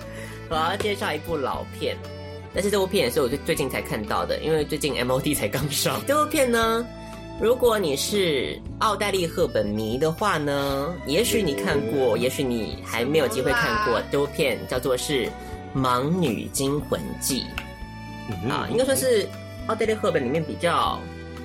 [0.50, 1.98] 我要介绍一部老片，
[2.54, 6.00] 但是这部片也是我最最近才看到的，因为最近 MOD 才刚上。
[6.06, 6.86] 这部片呢，
[7.42, 14.00] 如果你是奥黛丽·赫本迷的话呢，也许你看过，也许你还没有机会看过。
[14.12, 15.26] 这部片叫做是
[15.76, 17.44] 《盲女惊魂记》
[18.50, 19.28] 啊，应该说是
[19.72, 21.00] 奥黛丽·赫本里面比较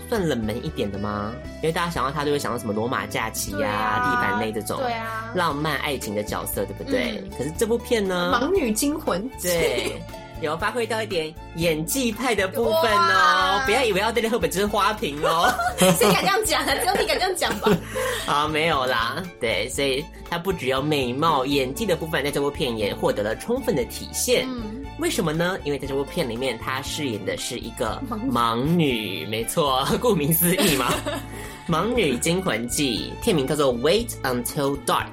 [0.09, 1.33] 算冷门一点的吗？
[1.63, 7.23] 因为大家想到她就会想到什么罗马假期呀、啊、蒂凡内这种对啊浪漫爱情的角色，对不对？
[7.39, 10.03] 可是这部片呢，《盲女惊魂记》对。
[10.43, 15.51] 有发挥到一点演技派的部分哦，不要以为奥黛丽·赫本只是花瓶哦。
[15.97, 16.75] 谁敢这样讲啊？
[16.79, 17.71] 只有你敢这样讲吧？
[18.29, 24.47] 啊，没有啦，对，所以她不只有美貌、演技的部分，在这部片也获得了充分的体现。
[24.47, 25.59] 嗯，为什么呢？
[25.65, 30.93] 因为在这部片里面，她饰演的是一个盲女，没错，顾名思义嘛，
[31.71, 35.07] 《盲女惊魂记》片名叫做《Wait Until Dark》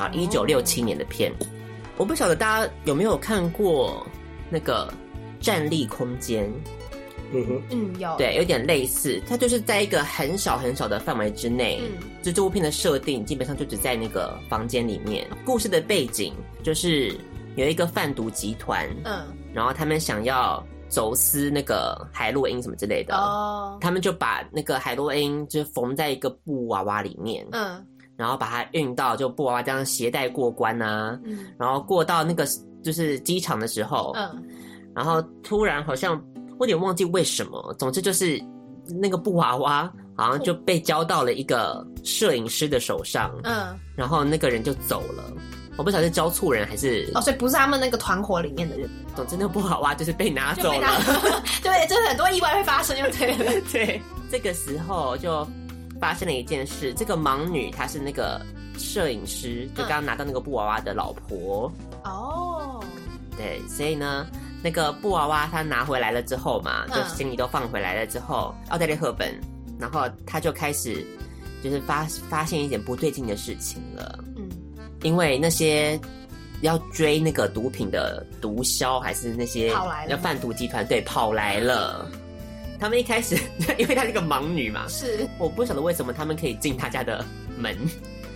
[0.00, 1.32] 啊，一九六七年的片。
[1.96, 4.06] 我不晓得大家有没有看过。
[4.48, 4.88] 那个
[5.40, 6.48] 站立空间，
[7.32, 15.26] 嗯哼，嗯，有，对，有点类似，它就是在一个很小很小的范围之内，嗯，就这部片的设定基本上就只在那个房间里面。
[15.44, 17.12] 故事的背景就是
[17.56, 27.84] 有一个贩毒集团，嗯，然后他们想要走私那个海洛因什么之类的，哦，他们就把那个海洛因就缝在一个布娃娃里面，嗯，
[28.16, 32.46] 然后把它运到就布娃娃这样携带过关啊，嗯，然后过到那个。
[32.82, 34.44] 就是机场的时候，嗯，
[34.94, 36.14] 然后突然好像
[36.56, 38.40] 我有点忘记为什么，总之就是
[39.00, 45.24] 那个布娃娃好像就被交到了一个摄影师的手上，嗯，然后那个人就走了，
[45.76, 50.88] 我不晓得是交错人还是哦，所以不是他们那个团伙里面的人，总之那个布娃娃就是被拿走了，
[51.62, 54.00] 对，就是很多意外会发生，就对了， 对，
[54.30, 55.46] 这个时候就
[56.00, 58.40] 发生了一件事，这个盲女她是那个
[58.78, 61.70] 摄影师，就刚刚拿到那个布娃娃的老婆。
[62.04, 62.82] 哦，
[63.36, 64.26] 对，所以呢，
[64.62, 69.38] 那个布娃娃他拿回来了之后嘛，就行李都放回来了之后，奥黛丽·赫本，
[69.78, 71.04] 然后他就开始
[71.62, 74.18] 就是发发现一点不对劲的事情了。
[75.00, 75.98] 嗯，因为那些
[76.62, 79.68] 要追那个毒品的毒枭，还是那些
[80.08, 82.10] 要贩毒集团，对，跑来了。
[82.78, 83.36] 他们一开始，
[83.78, 87.24] 因为她是个盲女嘛，是，我不晓得为什么他们可以进他家的
[87.56, 87.76] 门。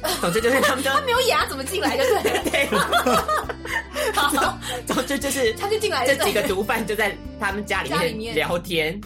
[0.18, 2.42] 总之就是他们就他没有牙怎么进来就对了。
[2.50, 4.12] 对。
[4.14, 8.98] 好，总之就是他就进来，这几个毒贩就在他们家里面聊天，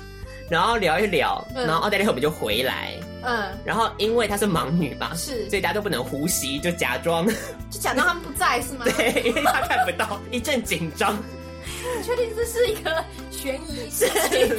[0.49, 2.95] 然后聊一聊，然后奥黛丽·赫本就回来，
[3.27, 7.27] 嗯，然后因为她是盲女吧，是，所以大家都不能呼吸，就假装，
[7.71, 8.85] 就假装他们不在是吗？
[8.97, 11.17] 对，因为他看不到，一阵紧张。
[11.97, 14.09] 你确定这是一个悬疑事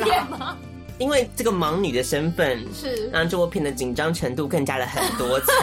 [0.03, 0.57] 件吗？
[0.97, 5.55] 因为这个盲女的身份是让这部片的紧张程度更加了很多层。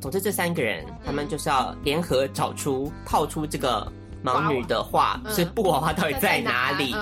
[0.00, 3.90] 总之，这三个人他们就是要联合找出、套出这个
[4.24, 6.94] 盲女的话，是布娃娃到底在哪里？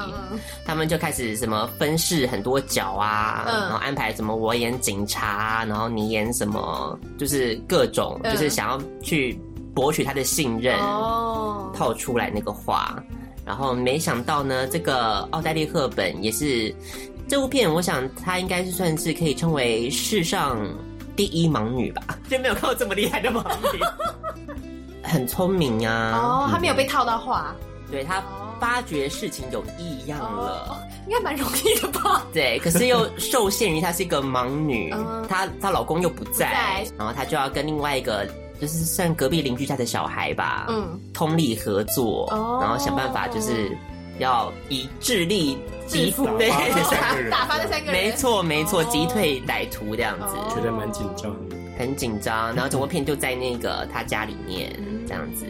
[0.64, 9.38] 他们就开始什么分饰很多角啊，然后安排什么我演警察，然后你演什么，就是各种，就是想要去
[9.74, 10.76] 博取他的信任，
[11.74, 13.02] 套出来那个话。
[13.44, 16.74] 然后没想到呢，这个奥黛丽·赫本也是
[17.28, 20.58] 这部片，我想她应该是算是可以称为世上。
[21.14, 23.42] 第一盲女吧， 就没有看过这么厉害的盲
[23.72, 23.80] 女，
[25.06, 26.12] 很聪明啊。
[26.14, 27.54] 哦，他没有被套到话，
[27.86, 28.22] 嗯、对她
[28.60, 30.76] 发觉事情有异样了，哦、
[31.06, 32.26] 应该蛮容易的吧？
[32.32, 38.26] 对，可是又受限于她是一个盲女， 嗯、她她老公又不在，不在，然后她就要跟另外一个
[38.60, 43.76] 就是算隔壁邻居家的小孩吧，嗯，通力合作，哦、然后想办法就是
[44.18, 45.58] 要以智力。
[45.86, 51.32] 击退，对，打发这三个人，没错没错，击退歹徒这样子，觉得蛮紧张，
[51.78, 52.52] 很紧张。
[52.56, 54.76] 然后整部片就在那个他家里面
[55.06, 55.46] 这样子。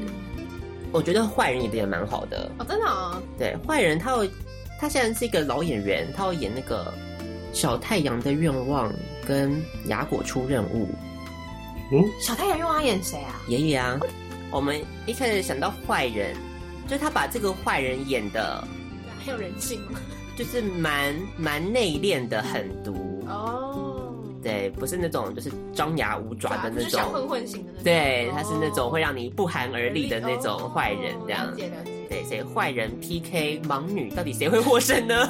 [0.92, 3.20] 我觉得坏人演的也蛮好的哦，真的啊。
[3.38, 4.30] 对，坏人他有，
[4.80, 6.92] 他现在是一个老演员，他要演那个
[7.52, 8.92] 小太阳的愿望
[9.26, 10.88] 跟雅果出任务。
[11.92, 13.40] 嗯，小太阳愿望演谁啊？
[13.48, 13.98] 爷爷啊。
[14.50, 16.34] 我们一开始想到坏人，
[16.86, 18.62] 就是他把这个坏人演的
[19.24, 19.98] 很有人性吗？
[20.36, 23.65] 就是蛮蛮内敛的，狠毒哦。
[24.46, 27.82] 对，不是那种就是张牙舞爪的那种小混混型的那种。
[27.82, 31.52] 对，他是那种会让你不寒而栗的那种坏人，这样。
[32.08, 35.28] 对，所以坏人 PK 盲女，到底谁会获胜呢？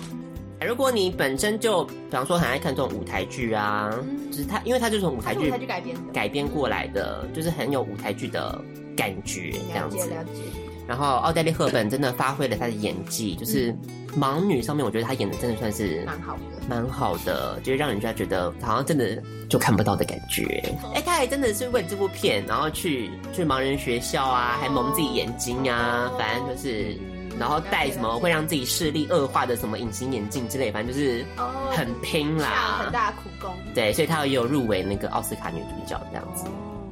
[0.66, 3.90] 如果你本身就比方说很爱看这种舞台剧啊，
[4.30, 8.58] 就是他，因为他就是从舞台剧改编改编过来的，就是很有舞台剧的
[8.96, 9.98] 感觉，这样子。
[9.98, 10.63] 了解了解。
[10.86, 13.74] 然后奥黛丽·赫本真的发挥了她的演技，就是
[14.16, 20.62] 盲女上面，我觉得她演的真的算是蛮好的，蛮好的，就是让人家觉得好像真的就看不到的感觉。
[20.94, 26.96] 哎，她还真的是为了这部片，然后去去盲人学校啊，还蒙自己眼睛啊，反正就是，
[27.38, 31.24] 然后戴什么会让自己视力恶化的什么隐形眼镜之类，反正就是
[31.70, 33.54] 很拼啦，下很大的苦功。
[33.74, 36.44] 对，所以她也有入围那个奥斯卡女主角这样子。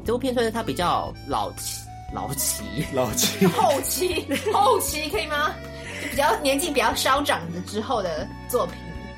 [0.05, 1.83] 这部片算是她比较老气。
[2.13, 5.55] 老齐，老齐，后期， 后期可以吗？
[6.11, 8.75] 比较年纪比较稍长的之后的作品，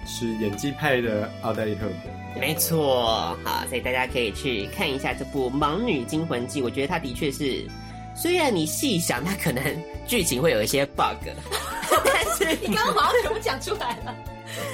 [0.07, 3.37] 是演技派的奥黛丽·赫本，没错。
[3.43, 6.61] 好，所以大家可以去看一下这部《盲女惊魂记》。
[6.65, 7.67] 我觉得它的确是，
[8.15, 9.63] 虽然你细想，它可能
[10.07, 11.27] 剧情会有一些 bug，
[12.05, 14.15] 但是你刚刚好像全部讲出来了。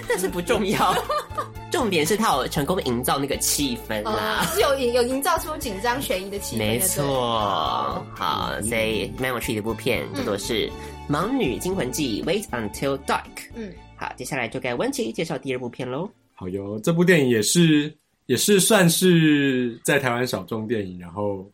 [0.09, 0.95] 但是不重要，
[1.71, 6.59] 重点是他有成功营造那个气氛啦，是有有营造出紧张悬疑的气氛。
[6.59, 10.69] 没错，好，所以蛮有趣的一部片，叫做是
[11.09, 13.23] 《盲女惊魂记》（Wait Until Dark）。
[13.55, 16.11] 嗯，好，接下来就该温琪介绍第二部片喽。
[16.35, 17.95] 好哟，这部电影也是
[18.27, 21.49] 也是算是在台湾小众电影，然后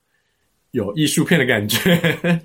[0.70, 2.40] 有艺术片的感觉。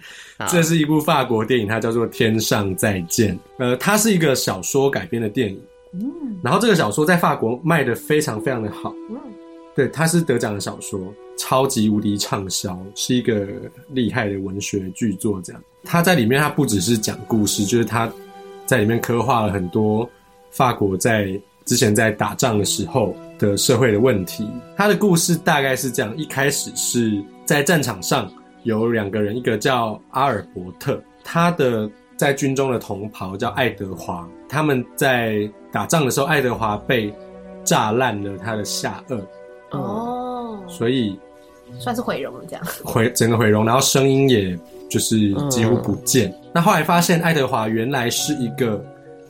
[0.50, 3.36] 这是一部法国电影，它叫做《天上再见》。
[3.60, 5.62] 呃，它是一个小说改编的电影。
[5.94, 8.94] 嗯，然后这个小说在法国卖的非常非常的好。
[9.10, 9.18] 嗯，
[9.76, 11.00] 对，它是得奖的小说，
[11.38, 13.48] 超级无敌畅销，是一个
[13.89, 15.42] 厉害的文学巨作。
[15.42, 18.12] 这样，它在里面，它不只是讲故事，就是它
[18.66, 20.10] 在里面刻画了很多
[20.50, 24.48] 法国在之前在打仗的时候的社会的问题。
[24.78, 28.32] 它的故事大概是这样：一开始是在战场上
[28.64, 31.89] 有两个人，一个叫阿尔伯特，他的。
[32.18, 37.12] 在军中的同袍叫爱德华，他们在打仗的时候，爱德华被
[37.64, 39.18] 炸烂了他的下颚，
[39.72, 41.18] 哦，所以
[41.80, 42.66] 算是毁容了，这样。
[42.84, 46.30] 毁整个毁容，然后声音也就是几乎不见。
[46.32, 48.84] 嗯、那后来发现，爱德华原来是一个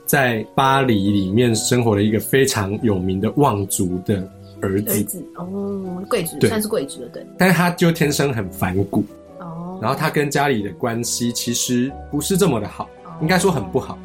[0.07, 4.27] 在巴黎里面生活的一个非常有名的望族的
[4.59, 5.23] 儿子，儿子。
[5.35, 9.05] 哦，贵族，算是贵族的，对，但是他就天生很反骨。
[9.39, 9.77] 哦。
[9.79, 12.89] 然后他跟家里的关系其实不是这么的好，
[13.21, 13.99] 应该说很不好。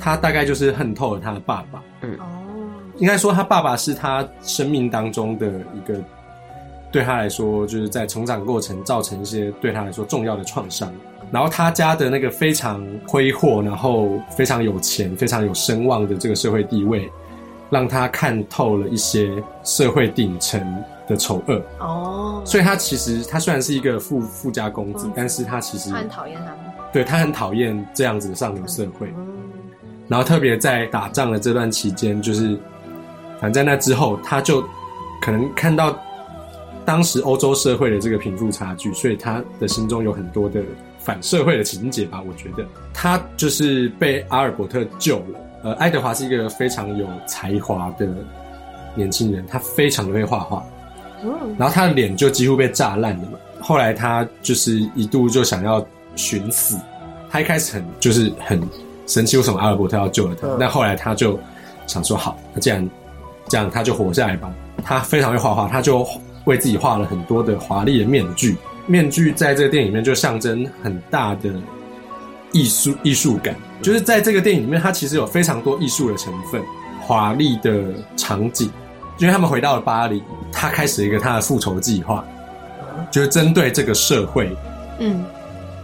[0.00, 1.82] 他大概就是恨透了他的爸爸。
[2.00, 2.26] 嗯，哦。
[2.96, 6.02] 应该说他爸爸是他生命当中的一个，
[6.90, 10.92] 对他来说就是在成长过程造成一些对他来说重要的创伤。
[11.32, 17.08] 然后他家的那个非常挥霍，然后非常有钱、非常有声望的这个社会地位，
[17.70, 19.30] 让他看透了一些
[19.62, 20.60] 社会顶层
[21.06, 21.62] 的丑恶。
[21.78, 26.58] 哦，所以他其实他虽然是一个富富家公子，但是他其实他很讨厌他们，
[26.92, 29.14] 对，他很讨厌这样子的上流社会。
[30.10, 32.58] 然后特别在打仗的这段期间，就是
[33.40, 34.60] 反正在那之后，他就
[35.22, 35.96] 可能看到
[36.84, 40.60] 当时欧洲社会的这个贫富差距，所以他的心中有很多的
[40.98, 42.20] 反社会的情节吧。
[42.26, 45.40] 我觉得他就是被阿尔伯特救了。
[45.62, 48.08] 呃，爱德华是一个非常有才华的
[48.96, 50.66] 年轻人，他非常的会画画。
[51.56, 53.38] 然后他的脸就几乎被炸烂了嘛。
[53.60, 55.86] 后来他就是一度就想要
[56.16, 56.76] 寻死。
[57.30, 58.60] 他一开始很就是很
[59.10, 60.46] 生气，为什么阿尔伯特要救了他？
[60.60, 61.36] 但后来他就
[61.84, 62.88] 想说，好，那既然
[63.48, 64.48] 这样，他就活下来吧。
[64.84, 66.06] 他非常会画画，他就
[66.44, 68.56] 为自己画了很多的华丽的面具。
[68.86, 71.50] 面具在这个电影里面就象征很大的
[72.52, 73.56] 艺术艺术感。
[73.82, 76.62] 就是在这个电影里面，它其实有非常多艺术的成分，
[77.00, 78.70] 华丽的场景。
[79.18, 82.24] 因为他们回到了巴黎，他开始一个他的复仇计划，
[83.10, 84.56] 就是针对这个社会，
[84.98, 85.22] 嗯，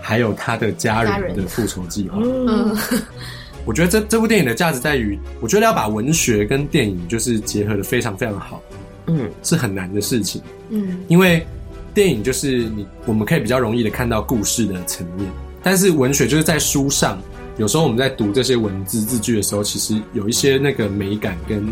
[0.07, 2.19] 还有他的家人的复仇计划。
[2.23, 2.77] 嗯，
[3.67, 8.63] 我觉得这这部电影的价值在于，我觉得要把文学跟电影就是结合的非常非常好，
[9.07, 10.41] 嗯，是很难的事情，
[10.71, 11.45] 嗯，因为
[11.93, 15.29] 电影就是你我们可以比较容易的看到故事的层面，
[15.63, 17.21] 但是文学就是在书上，
[17.59, 21.67] 有时候我们在读这些文字字句的时候，其实有一些那个美感跟。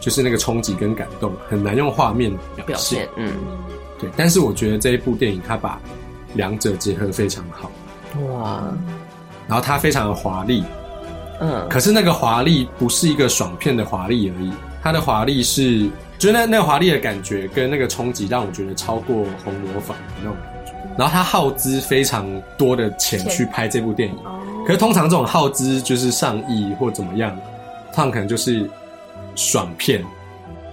[0.00, 3.08] 就是那个冲击跟感动，很难用画面表现，表现。
[3.16, 3.32] 嗯，
[3.98, 4.08] 对。
[4.16, 5.78] 但是我觉得这一部电影，它把
[6.34, 7.70] 两者结合的非常好。
[8.32, 8.62] 哇！
[9.46, 10.64] 然后它非常的华丽。
[11.40, 11.66] 嗯。
[11.68, 14.52] 可是那个华丽不是一个爽片的华丽而已，
[14.82, 20.72] 它的华丽是，就是那那个华丽的感觉跟那个冲击，让我觉得超过红磨坊的那种感觉。
[20.96, 22.26] 然后他耗资非常
[22.56, 24.16] 多的钱去拍这部电影。
[24.24, 24.40] 哦。
[24.66, 27.36] 可是通常这种耗资就是上亿或怎么样，
[27.92, 28.68] 他们可能就是。
[29.36, 30.04] 爽片，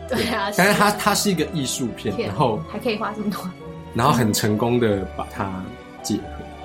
[0.09, 3.47] 对啊，但是它它是一个艺术片，然后还可以花这么多，
[3.95, 5.63] 然后很成功的把它
[6.03, 6.21] 结合，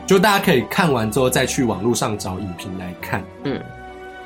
[0.06, 3.58] 就大家可以看完之后再去网络上找影评来看，嗯，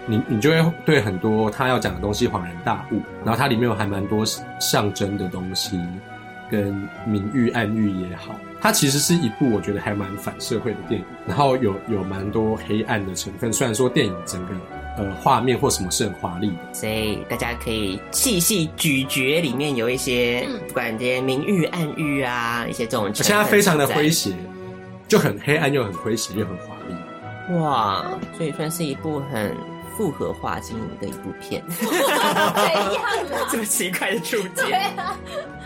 [0.06, 4.24] 你你就会对很多他要讲的东西恍然大悟，然后它里面有还蛮多
[4.58, 5.80] 象征的东西，
[6.50, 13.52] 跟明喻暗喻也好，它其实是一部我觉得还蛮反社会的电影，然后有有蛮多黑暗的成分。
[13.52, 14.54] 虽然说电影整个
[14.96, 24.32] 呃画面或什么是很华丽的，所以大家可以细细咀嚼里面有一些，嗯不管这些明喻暗喻啊，一些这种，而且它非常的诙谐，
[25.08, 26.94] 就很黑暗又很诙谐又很华丽。
[27.58, 28.04] 哇，
[28.36, 29.54] 所以算是一部很。
[29.96, 31.62] 复合化经营的一部片，
[33.48, 34.50] 这么奇怪的注解？
[34.56, 35.16] 对啊，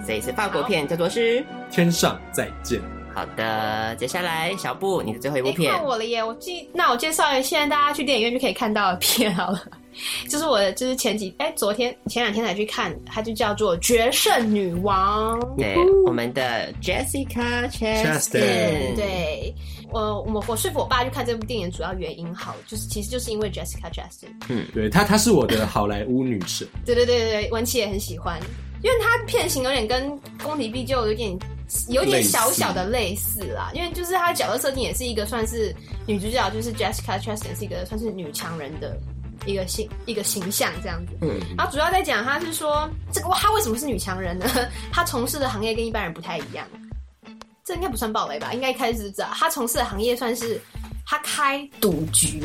[0.07, 2.79] 这一次法国片叫做是《天上再见》。
[3.19, 6.23] 好的，接下来小布，你的最后一部片，看我了耶！
[6.23, 9.61] 我记，那我介绍一下现在大家去电影院就可以看到的片好了，
[10.31, 15.75] 就是我的，就是前几哎、欸，昨天前两天才去看，它就叫做《决胜女王》，对，
[16.07, 19.53] 我们的 Jessica Chastain，对。
[19.91, 24.29] 我我我说服我爸去看这部电影，主要原因好，就是其实就是因为 Jessica Chastain。
[24.49, 26.69] 嗯，对，她她是我的好莱坞女神。
[26.87, 28.39] 对对对对，文琪也很喜欢，
[28.85, 30.09] 因为她片型有点跟
[30.41, 31.37] 宫崎骏就有点
[31.89, 33.71] 有点小小的类似啦。
[33.73, 35.75] 似因为就是她的角色设定也是一个算是
[36.07, 38.99] 女主角，就是 Jessica Chastain 是一个算是女强人的
[39.47, 41.13] 一个形一个形象这样子。
[41.21, 44.47] 嗯，然后主要在讲她是说这个哇，她为什么是女强人呢？
[44.93, 46.67] 她从事的行业跟一般人不太一样。
[47.65, 48.55] 这应该不算暴雷吧？
[48.55, 50.59] 应该一开始知道他从事的行业算是
[51.05, 52.43] 他开赌局，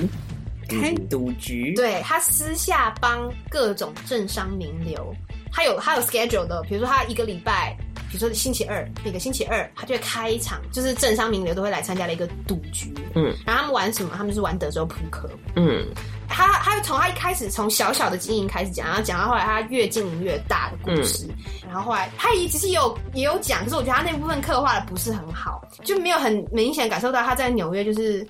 [0.67, 1.73] 开赌局。
[1.75, 5.15] 对，他私下帮各种政商名流，
[5.49, 7.73] 他有他有 schedule 的，比如说他一个礼拜，
[8.13, 12.93] 比如说星期二，每个星期二他就会开一场，就是政商名流都会来参加的一个赌局。
[13.15, 14.11] 嗯，然后他们玩什么？
[14.15, 15.27] 他们就是玩德州扑克。
[15.55, 15.83] 嗯。
[16.29, 21.35] 他他从他一开始从小小的经营开始讲，然后讲到后来他越经营越大的故事，嗯、
[21.67, 28.25] 然后后来他也其实也有也有讲，可是我觉得他那部分刻画的不是很好，就没有很明显感受到他在纽约就是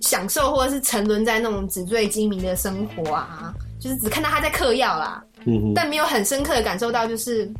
[0.00, 7.50] 享受或者是沉沦在那种纸醉金迷的生活啊，就是只看到他在嗑药啦，嗯哼，但没有很深刻的感受到就是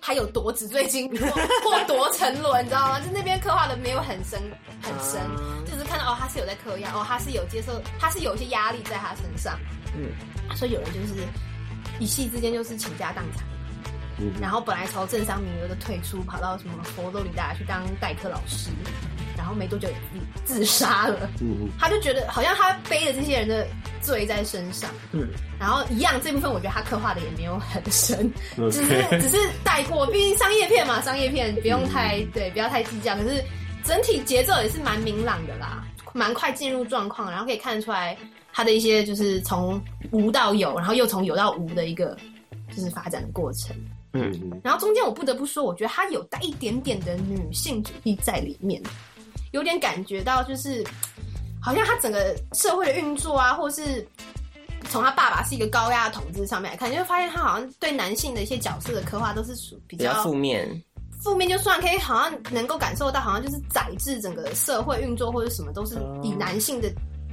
[0.00, 3.00] 他有多纸醉金迷 或，或多沉沦，你知道吗？
[3.00, 4.40] 就那边刻画的没有很深
[4.80, 5.20] 很深。
[5.64, 9.58] 就是看到哦，他是有在嗑药，哦，他是有接受，他是有一些压力在他身上，
[9.96, 10.10] 嗯，
[10.56, 11.22] 所以有人就是
[11.98, 13.44] 一夕之间就是倾家荡产，
[14.18, 18.70] 嗯，然后本来朝政商名流的退出，跑到什么佛罗里达去当代课老师，
[19.36, 19.94] 然后没多久也
[20.44, 23.66] 自自杀了，嗯嗯，他就觉得好像他背着这些人的
[24.00, 25.28] 罪在身上，嗯，
[25.58, 28.32] 然后一样这部分我觉得他刻画的也没有很深，
[28.70, 33.42] 只是只是带过，毕竟商业片嘛，商业片不用太对，不要太计较，可是。
[33.84, 38.16] 整体节奏也是蛮明朗的啦，蛮快进入状况，然后可以看得出来
[38.52, 42.16] 他的一些就是从无到有，然后又从有到无的一个
[42.70, 43.74] 就是发展的过程。
[44.12, 48.80] 嗯，然后中间我不得不说，我觉得他有带一点点的女性主义在里面，
[49.52, 50.84] 有点感觉到就是
[51.62, 54.06] 好像他整个社会的运作啊，或是
[54.90, 60.68] 从他爸爸是一个高压的统治上面来看，就会发现他好像对男性的一些角色的刻画都是属比较负面。
[61.22, 66.90] 负面就算可以，好像能够感受到，好像就是宰制整个社会运作或者什么，都是以男性的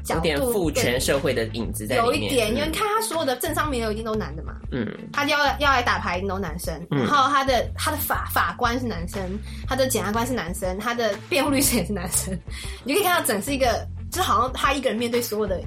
[0.08, 2.22] 有点父权社会的影子在里面。
[2.22, 9.22] 有一点，因为看他所有的政商名流一定都男的嘛，嗯，他要要来打牌一定都男生，嗯、然后他的他的法法官是男生，
[9.68, 12.38] 他的检察官是男生，他的辩护律师也是男生，
[12.84, 15.62] 你就可以看到整是一个，就好像他一个人面对所有的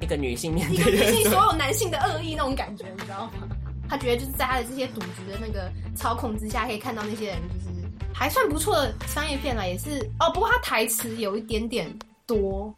[0.00, 3.48] 一个女性面对一个女性所有男性的恶意那种感觉，你知道吗？
[3.88, 10.28] 他觉得就是在他的这些赌局的那个操控之下，可以看到那些人就是还算不错的商业片了，也是哦。
[10.34, 11.88] 不过他台词有一点点
[12.26, 12.74] 多，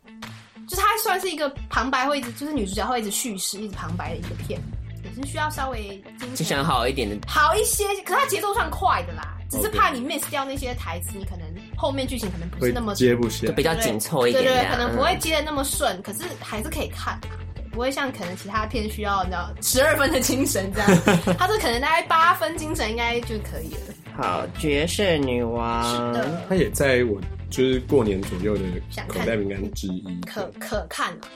[0.68, 4.60] 就是他算是一个旁白会一直，就是女主角会一直叙事、一直旁白的一个片，
[5.02, 6.02] 也是需要稍微
[6.34, 6.64] 精神。
[6.64, 7.84] 好一点的，好一些。
[8.04, 11.46] 可是他节奏算快的啦，只是怕你 miss 掉那些台词，你可能
[11.76, 17.38] 后面剧情可能不是那么接不起来，就比较紧凑一点，对对，可能不会接的那么顺，嗯、可是还是可以看啊。
[17.70, 20.88] 不会像可能其他片需要你知道十二分的精神这样，
[21.38, 23.94] 他是可能大概八分精神应该就可以了。
[24.16, 28.62] 好，绝世女王，是的，他也在我就是过年左右的
[29.08, 31.28] 口袋名单之一，可可看啊。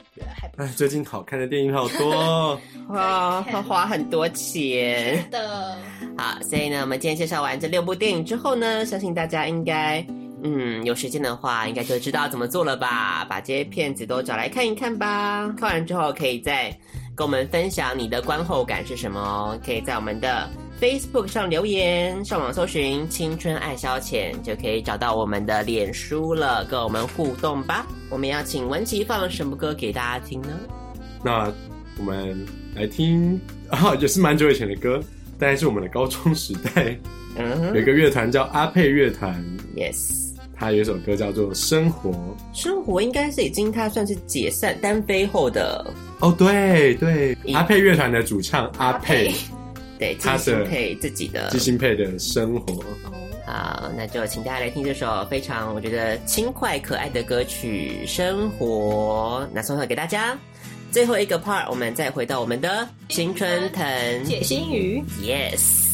[0.57, 2.59] 哎，最近好看的电影好多，
[2.89, 5.23] 哇，要花很多钱。
[5.23, 5.77] 是的，
[6.17, 10.05] 好，所以呢，我们今天介绍完这六部电影之后呢，相信大家应该。
[10.45, 13.23] 嗯，有时间的话，应该就知道怎么做了吧？
[13.29, 15.47] 把这些片子都找来看一看吧。
[15.57, 16.69] 看完之后，可以再
[17.15, 19.57] 跟我们分享你的观后感是什么哦。
[19.65, 20.49] 可以在我们的
[20.81, 27.87] Facebook 上留言，上网搜寻“青春爱消遣”，就可以找到我们的脸书了，跟我们互动吧。
[28.09, 30.49] 我们要请文琪放什么歌给大家听呢？
[31.23, 31.51] 那
[31.97, 32.45] 我们
[32.75, 35.01] 来听啊， 也是蛮久以前的歌，
[35.39, 36.99] 但是我们的高中时代，
[37.37, 39.41] 嗯哼，有一个乐团叫阿佩乐团
[39.75, 40.21] ，Yes。
[40.55, 42.11] 他有一首歌叫做《生活》，
[42.53, 45.85] 生活应该是已经他算是解散单飞后的
[46.19, 49.33] 哦，对对，阿佩乐团的主唱阿佩，
[50.03, 52.83] 对，他的配自己的即兴配的生活，
[53.45, 60.37] 好，那就请大家来听这首非常我觉得轻快可爱的歌曲《生活》，那送上给大家。
[60.91, 65.92] 最后一个 part，我们再回到我们的青春藤解心语，Yes。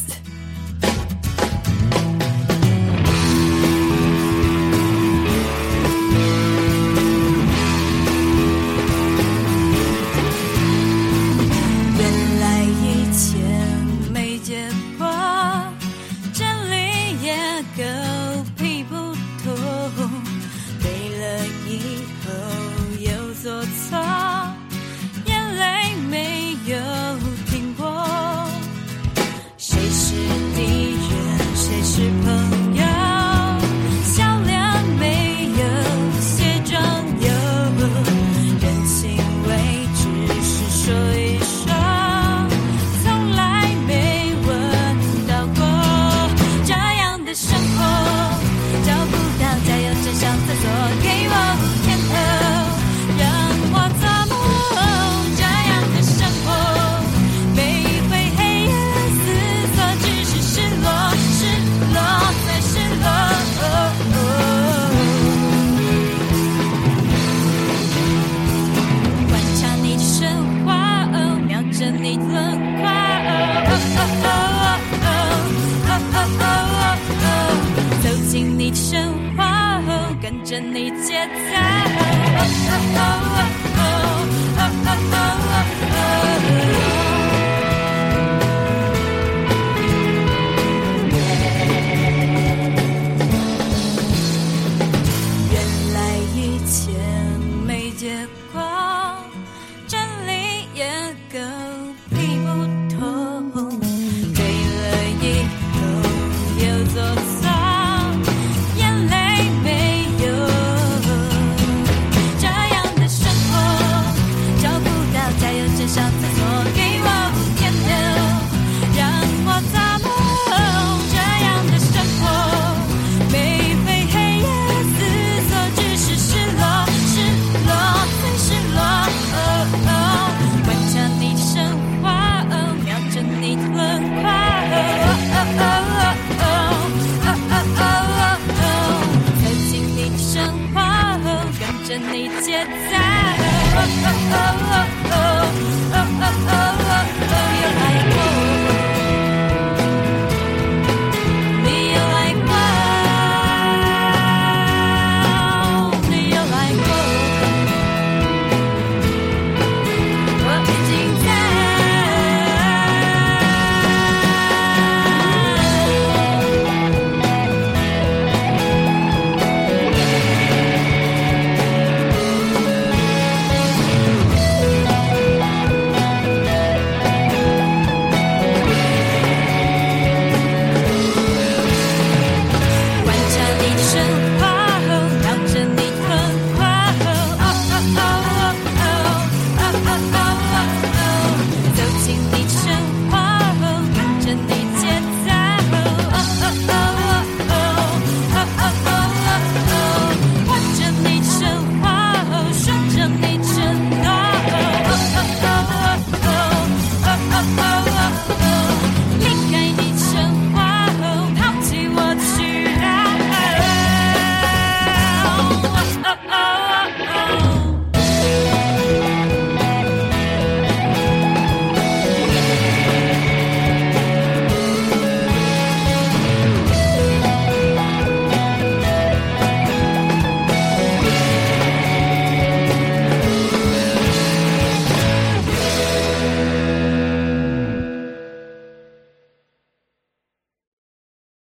[141.98, 142.44] 你存
[142.88, 143.30] 在。